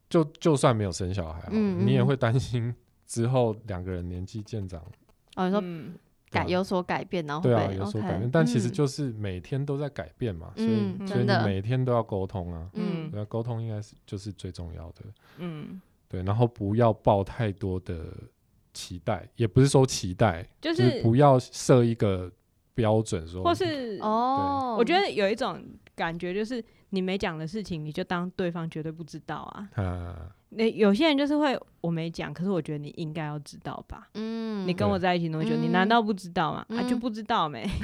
[0.07, 2.73] 就就算没有生小孩，嗯，你也会担心
[3.05, 4.81] 之后两个人年纪渐长。
[5.35, 5.61] 哦，你说。
[6.29, 15.05] 改有所改变，然后对啊，有所改变，但其实就是每天都在改变嘛，所以所以你每天都要沟通啊，嗯，对啊，沟通应该是就是最重要的，
[15.37, 18.07] 嗯，对，然后不要抱太多的
[18.73, 22.31] 期待，也不是说期待，就是不要设一个
[22.73, 25.63] 标准说，或是哦，我觉得有一种
[25.95, 30.33] 感觉就是你没讲的事情，你就当对方绝对不知道啊。
[30.49, 34.09] 那有些人就是会我没讲，可是我觉得你应该要知道吧？
[34.13, 36.65] 嗯，你跟我在一起那么久，你难道不知道吗？
[36.69, 37.67] 啊，就不知道没？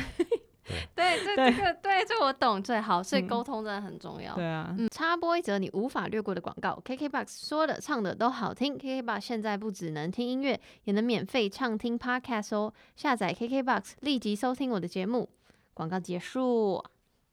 [0.96, 4.34] 对，这这个对，这我懂最好，所以沟通真的很重要。
[4.34, 12.74] 对啊，嗯，插播一则你无法略过的广告，KKBOX 说的唱的都好听，KKBOX 现在不只能听音乐，也能免费畅听 Podcast 哦。
[12.96, 15.28] 下载 KKBOX，立即收听我的节目。
[15.74, 16.82] 广告结束。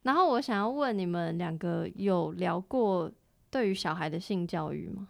[0.02, 3.08] 然后我想要问你们两个，有聊过
[3.48, 5.06] 对于小孩的性教育吗？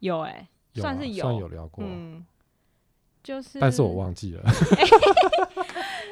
[0.00, 0.30] 有哎、
[0.74, 1.82] 欸，算是有，算有聊过。
[1.86, 2.24] 嗯，
[3.22, 4.42] 就是，但是我忘记了。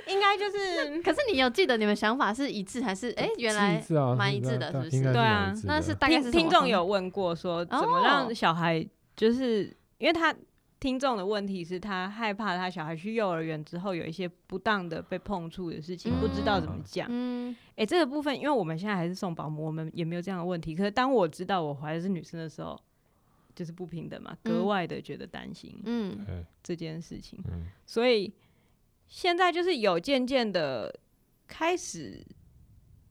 [0.08, 3.10] 应该就是， 可是你有记得你们想法是一致还是？
[3.12, 3.84] 哎，原来
[4.16, 5.12] 蛮一致的，是不是？
[5.12, 9.64] 对啊，那是大概是听众有问过说，怎么让小孩，就是
[9.98, 10.34] 因为他
[10.80, 17.06] 听众的问题是他害怕他小孩去幼儿园之后有一些不当的被碰触的事情，不知道怎么讲。
[17.10, 20.74] 嗯，哎，这个部分，因为我们现在还是送保姆，我们也没有这样的问题。
[20.74, 22.78] 可是当我知道我怀的是女生的时候。
[23.58, 28.32] 就是不平等嘛，格外的觉得担心，嗯，这件事情，嗯，所以
[29.08, 30.96] 现在就是有渐渐的
[31.48, 32.24] 开始，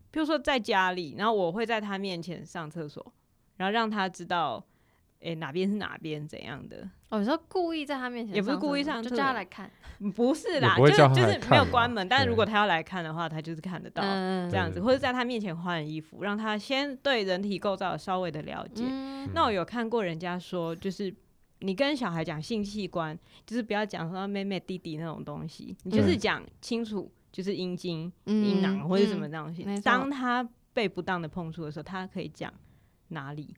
[0.10, 3.14] 比如说在家里，然后我会在他面前上厕所，
[3.58, 4.66] 然后让他知道。
[5.20, 6.88] 哎、欸，哪边是哪边怎样的？
[7.10, 9.72] 哦，你说故意在他面前，也不是故意上，就叫他来看，
[10.14, 14.04] 不是啦，就是就是没有关门，但是如果他要来看的话，他就是看得到
[14.50, 18.84] 这样子，或者在他面前换衣服，让他先对人体构造稍微的了解。
[18.86, 21.14] 嗯、那我有看过人家说，就是
[21.60, 29.64] 你跟小孩讲性器官，就是不要讲说妹妹弟弟那种东西，你就是讲清楚，就是阴茎、阴囊、嗯、或者什么东西。
[29.66, 32.54] 嗯、当他被不当的碰触的时候，他可以讲
[33.08, 33.56] 哪里。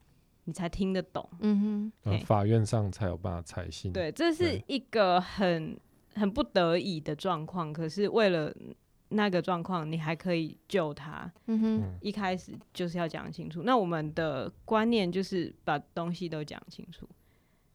[0.49, 3.93] 你才听得懂，嗯哼，呃、法院上才有办法采信。
[3.93, 5.79] 对，这是一个很
[6.15, 8.51] 很不得已的状况，可是为了
[9.09, 11.31] 那个状况，你还可以救他。
[11.45, 13.61] 嗯哼，一开始就是要讲清楚。
[13.63, 17.07] 那我们的观念就是把东西都讲清楚。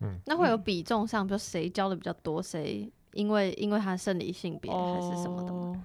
[0.01, 5.73] 嗯，那会有比重上，比如谁教的比较多，谁因为因为他生理性别还是什么的吗？
[5.77, 5.83] 哦、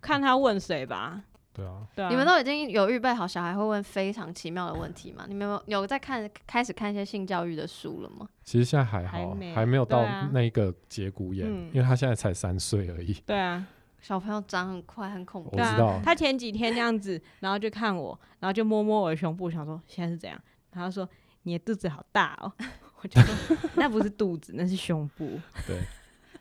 [0.00, 1.22] 看他问谁吧。
[1.54, 5.24] 对啊，对啊，你们都已经有预备好小孩会问非常奇妙的问题吗？
[5.28, 8.26] 你们有有在看开始看一些性教育的书了吗？
[8.42, 13.12] 其实现在还好，还没，还没有到那个节骨眼，因为他现在才三岁而已。
[13.26, 13.66] 对啊，
[14.00, 15.50] 小朋友长很快，很恐怖。
[15.52, 20.40] 我知道，他前几天这样子，然后就看我，然后就摸摸我的胸部，想说现在是怎样？
[20.72, 21.06] 然后说
[21.42, 22.50] 你的肚子好大哦，
[23.02, 25.38] 我就说那不是肚子，那是胸部。
[25.66, 25.78] 对，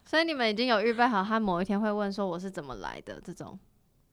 [0.06, 3.60] 所以你们已经有预备好，他某一天会问说我是怎么来的这种。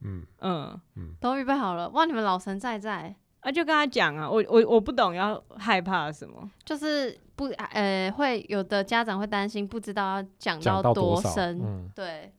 [0.01, 0.25] 嗯。
[0.41, 0.81] 嗯。
[0.97, 2.05] 嗯，都预备好了哇！
[2.05, 3.15] 你们老神在在。
[3.41, 12.33] 啊，就跟他讲啊，我我我不懂要害怕什么，就是不呃会有的家长会担心，不知道要讲到多深，嗯、对，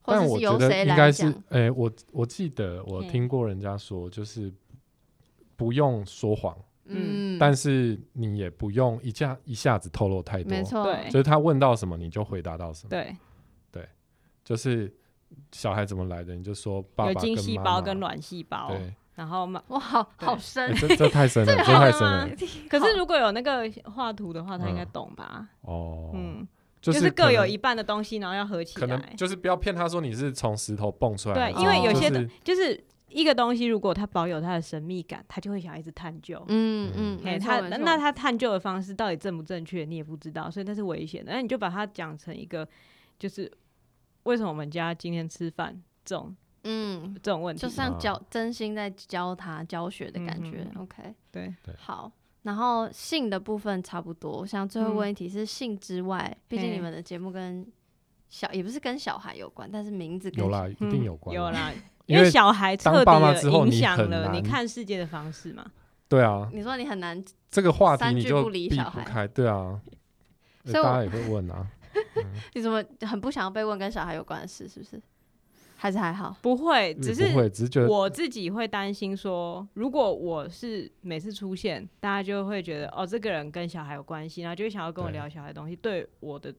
[0.00, 0.96] 或者是由谁来讲？
[0.96, 4.50] 应该是哎、欸，我我记得我听过人家说，就是
[5.54, 6.56] 不用说谎，
[6.86, 13.14] 嗯，但是你也不用一下一下子透露太多，没错，对，就是他问到什么你就回答到什么，对
[13.70, 13.86] 对，
[14.42, 14.90] 就是。
[15.52, 16.34] 小孩怎么来的？
[16.34, 22.28] 你就说爸爸跟妈妈，有精细胞跟卵细胞，对，然后嘛，哇，好好深，这这太深了，这太深了。
[22.68, 25.48] 可是如果有那个画图的话，他应该懂吧？
[25.62, 26.46] 哦，嗯，
[26.80, 28.86] 就是各有一半的东西，然后要合起来。
[28.86, 31.34] 可能就是不要骗他说你是从石头蹦出来。
[31.52, 36.44] 对，因为有些的，就是一个东西，如果它保有它的神秘感，他就会想一直探究。
[36.48, 41.32] 嗯嗯，哎，他那他探究的方式到底正不正确，你也不知道，所以那是危险的。
[41.32, 42.68] 那你就把它讲成一个，
[43.18, 43.50] 就是。
[44.28, 45.74] 为什么我们家今天吃饭
[46.04, 50.66] 这种，嗯，这种问题，就像教真心在教他教学的感觉。
[50.76, 51.54] OK，对。
[51.64, 52.12] 对，好。
[52.42, 57.66] 然后性的部分差不多，我想最后问一题是性之外，毕竟你们的节目跟
[58.28, 61.72] 小也不是跟小孩有关，但是名字有啦，一定有关，有啦，
[62.06, 65.64] 因为小孩彻底的影响了你看世界的方式嘛。
[66.06, 69.80] 对啊，你说你很难这个话题你就避不开，对啊，
[70.64, 71.66] 所以大家也会问啊。
[72.54, 74.68] 你怎么很不想要被问跟小孩有关的事？
[74.68, 75.00] 是不是？
[75.80, 76.36] 还是还好？
[76.42, 77.32] 不会，只是
[77.86, 86.52] 我自己会担心说，如果我是每次出现，大家就会觉得哦，这个人跟小孩有关系，然后就会想要跟我聊小孩的东西，对，对我的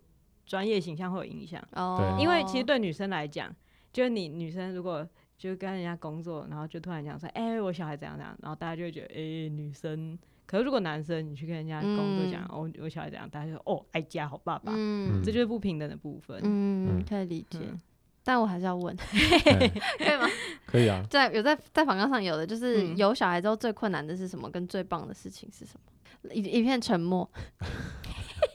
[0.45, 1.61] 专业形象会有影响。
[1.73, 3.53] 哦，因为其实对女生来讲，
[3.91, 5.05] 就是你女生如果
[5.37, 10.17] 就跟人家工作，然后就突然讲说，哎、欸，我小孩怎样怎样，然后大家就会觉得，哎、欸，女生。
[10.49, 12.71] 可是如果男生你去跟人家工作讲，我、嗯。
[12.71, 16.39] 哦、我小孩怎样，大家就说哦，爱家好爸爸，嗯、这就是不平等的部分。
[16.43, 17.79] 嗯，可以理解，嗯、
[18.23, 20.27] 但我还是要问，嗯、可以吗？
[20.65, 21.03] 可以啊。
[21.09, 26.33] 在有在在访纲上有的，就是有小孩之后最困难的是什么，跟最棒的事情是什么？
[26.33, 27.29] 一一片沉默。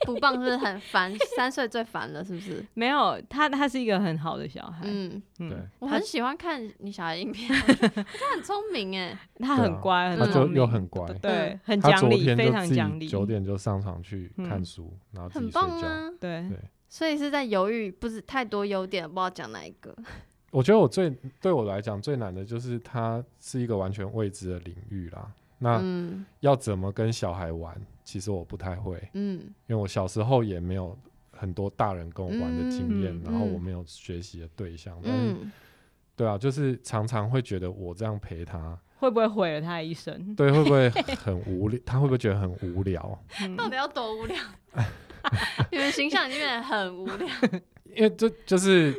[0.06, 1.14] 不棒是不是很烦？
[1.36, 2.64] 三岁最烦了，是不是？
[2.74, 4.80] 没有，他他是一个很好的小孩。
[4.84, 13.06] 嗯嗯，对，我很喜欢看你小孩影片， 他很聪明哎，他很乖，他就又很乖，对，很讲理，非常讲理。
[13.08, 16.58] 九点就上床去看书，然后很棒啊，对对。
[16.94, 19.92] 所以是在犹豫，不是太多优点，不知道讲哪一个。
[20.52, 25.28] 我觉得我最对我来讲最难的就是它是一个完全未知的领域啦。
[25.58, 25.82] 那
[26.38, 27.76] 要怎么跟小孩玩？
[28.04, 30.96] 其实我不太会，嗯，因为我小时候也没有
[31.32, 35.50] 很多大人跟我玩的经验，嗯、然后我没有学习的对象，嗯，
[36.14, 40.32] 对啊，就是常常会觉得我这样陪他，会不会毁了他一生？
[40.36, 40.88] 对，会不会
[41.18, 41.80] 很无聊？
[41.84, 43.24] 他会不会觉得很无聊？
[43.40, 44.38] 嗯、到底要多无聊？
[45.72, 47.28] 你们形象已经变得很无聊，
[47.94, 48.94] 因为这就是。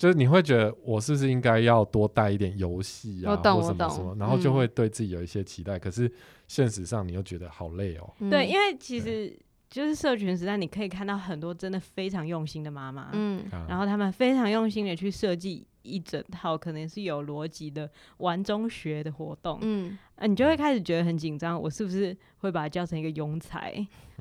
[0.00, 5.78] 就是你会觉得我是不是应该要多带一点游戏啊，或什么什么，然后就会对自己有一些期待。
[5.78, 6.10] 可是
[6.48, 8.10] 现实上你又觉得好累哦。
[8.30, 23.74] 对，因为其实就是社群时代，你可以看到很多真的非常用心的妈妈，嗯，然后他们非常用心的去设计一整套可能是有逻辑的玩中学的活动，嗯，啊，你就会开始觉得很紧张，我是不是会把他教成一个庸才？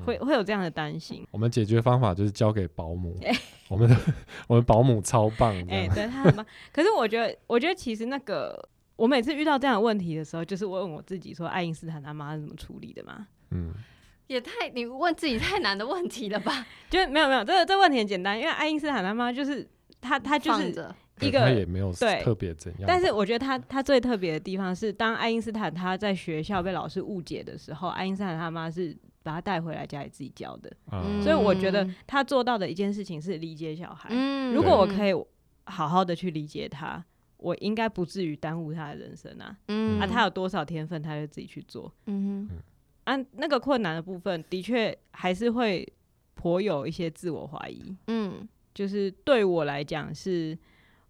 [0.05, 1.27] 会会有这样的担心。
[1.29, 3.19] 我们解决方法就是交给保姆。
[3.67, 3.95] 我们的
[4.47, 6.45] 我们保姆超棒，哎、欸，对他很棒。
[6.71, 13.27] 可是我觉得，我觉得其实那个，我每次遇到这样的问题的时候，就是我问我自己说，爱因斯坦他妈是怎么处理的嘛？
[13.51, 13.73] 嗯，
[14.27, 16.65] 也太你问自己太难的问题了吧？
[16.89, 19.67] 就没有没有，这个这个问题很简单，因为爱因斯坦他妈就是
[19.99, 20.93] 他他就是
[21.27, 22.83] 一个他也没有特别怎样。
[22.87, 28.97] 但是我觉得他他最特别的地方是，当爱因斯坦他在学校被老师误解的时候，爱因斯坦他妈是。
[29.21, 34.07] 把他带回来家里自己教的，嗯、所以我觉得他做到的一件事情是理解小孩。
[34.11, 35.13] 嗯、如果我可以
[35.65, 37.03] 好好的去理解他，
[37.35, 39.55] 我应该不至于耽误他的人生啊。
[39.67, 41.93] 嗯、啊，他有多少天分，他就自己去做。
[42.05, 42.57] 嗯哼，
[43.03, 45.85] 啊，那个困难的部分的确还是会
[46.33, 47.93] 颇有一些自我怀疑。
[48.07, 50.57] 嗯，就是对我来讲，是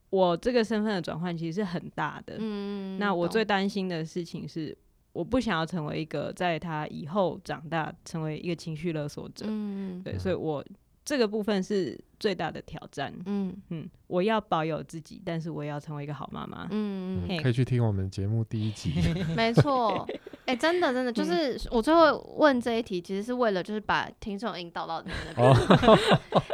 [0.10, 2.36] 我这个身份的转换其实是很大的。
[2.40, 4.78] 嗯，那我最担心的事情是。
[5.12, 10.64] 我不想要成为一个在他以后长大成为一个情绪勒索者，嗯，对，所以我
[11.10, 13.52] 这个部分是最大的挑战，嗯。
[13.70, 18.94] 嗯，我要保有自己，但是我也要成为一个好妈妈，嗯嗯，可以去听我们节目第一集，
[19.36, 20.08] 没错，
[20.46, 25.98] 哎，真的真的，就是我最后问这一题，其实是为了就是把听众引导到你们那边，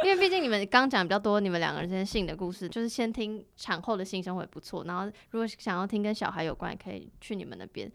[0.04, 7.92] 因为毕竟你们刚讲比较多，你们两个人之间性的故事，就是先听产后的性生活也不错，然后如果想要听跟小孩有关，也可以去你们那边。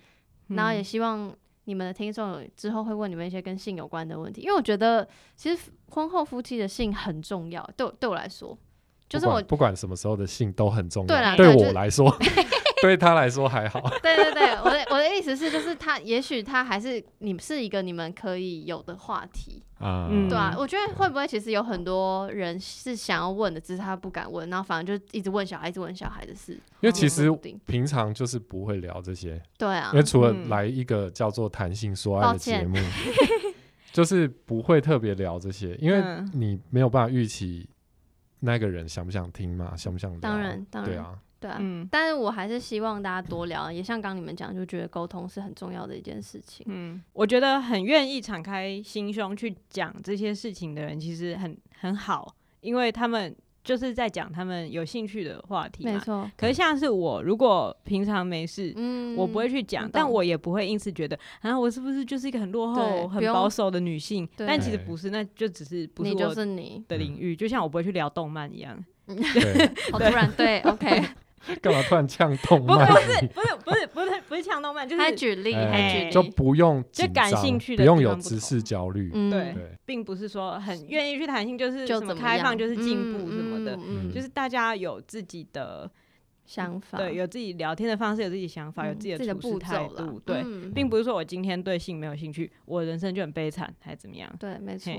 [0.47, 1.33] 然后也希望
[1.65, 8.57] 你们的听众之后会问你们一些跟性有关的问题，因为我觉得其实婚后夫妻的性很重要，对我对我来说，
[9.07, 11.07] 就是我不管什么时候的性都很重要。
[11.07, 12.15] 对啦，对我来说。
[12.81, 13.79] 对他来说还好。
[14.01, 26.53] 对对对，我的我的意思是，就是他也许他还是你是一个你们可以有的话题啊，对啊，我觉得会不会其实有很多人是想要问的，只是他不敢问，然后反而就一直问小孩，一直问小孩的事。
[26.79, 27.31] 因为其实
[27.65, 29.41] 平常就是不会聊这些。
[29.57, 29.89] 对啊。
[29.93, 32.77] 因为除了来一个叫做《谈性说爱》的节目，
[33.91, 36.01] 就是不会特别聊这些，因为
[36.33, 37.67] 你没有办法预期
[38.39, 40.19] 那个人想不想听嘛，想不想聊？
[40.19, 41.17] 当然，当然，对啊。
[41.41, 46.63] 对啊，嗯，但是我还是希望大家多聊，也像刚你们讲，就觉得沟通是很重要的一件事情。
[46.69, 55.93] 嗯，我觉得很愿意敞开心胸去讲这些事情的人，其实很很好，因为他们就是在讲他们有兴趣的话题嘛。
[55.93, 56.29] 没错。
[56.37, 64.29] 可是像是我，如果平常没事，嗯，我不会去讲，但我也不会因此觉得，啊，我是不是就是一个很落后、很保守的女性？
[64.35, 67.35] 但其实不是，那就只是不是我的领域。
[67.35, 68.77] 就像我不会去聊动漫一样。
[69.07, 71.03] 对，好突然，对，OK。
[71.61, 72.87] 干嘛突然呛动漫？
[72.87, 79.09] 不是不是不是不是不是呛动漫，就是还举例，还举例，就不用就感兴趣的，不用有知识焦虑。
[79.29, 83.77] 对，并不是说很愿意去谈性，就是什么开放，就是进步什么的，
[84.13, 85.89] 就是大家有自己的
[86.45, 90.19] 想法，对，有自己聊天的方式，有自己想法，有自己的处事态度。
[90.25, 90.43] 对，
[90.75, 94.31] 并不是说我今天对性没有兴趣，我人生就很悲惨，还是怎么样？
[94.39, 94.93] 对，没错。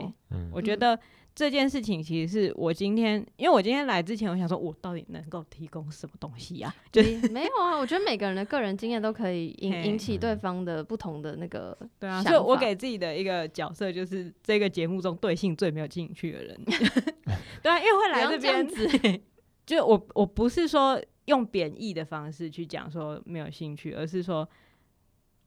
[0.52, 0.98] 我觉得。
[1.34, 6.74] 这件事情其实是我今天，因为我今天来之前，我想说，我到底能够提供什么东西呀？
[6.92, 11.76] 就没有啊，我觉得每个人的个人经验都可以引引起对方的不同的那个。
[11.98, 16.60] 对啊，就我给自己的一个角色，就是这个节目中对性最没有兴趣的人。
[17.62, 18.86] 对啊，因为会来这边，子
[19.64, 24.46] 就我我不是说用贬义的方式去讲说没有兴趣，而是说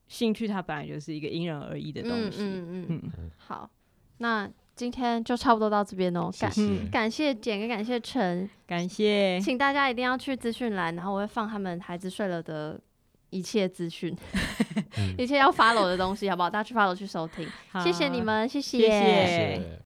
[0.08, 2.42] 兴趣它本来就是一个因人而异的东西。
[2.42, 3.30] 嗯嗯嗯。
[3.36, 3.70] 好，
[4.18, 4.50] 那。
[4.76, 6.52] 今天就差不多到这边哦，感
[6.92, 12.78] 感谢简跟感谢陈，感谢，请大家一定要去资讯栏，然后我会放他们孩子睡了的
[13.30, 14.14] 一切资讯，
[15.16, 16.50] 一切要 follow 的东西，好不好？
[16.50, 17.48] 大家去 follow 去收听，
[17.82, 19.85] 谢谢你们，谢谢。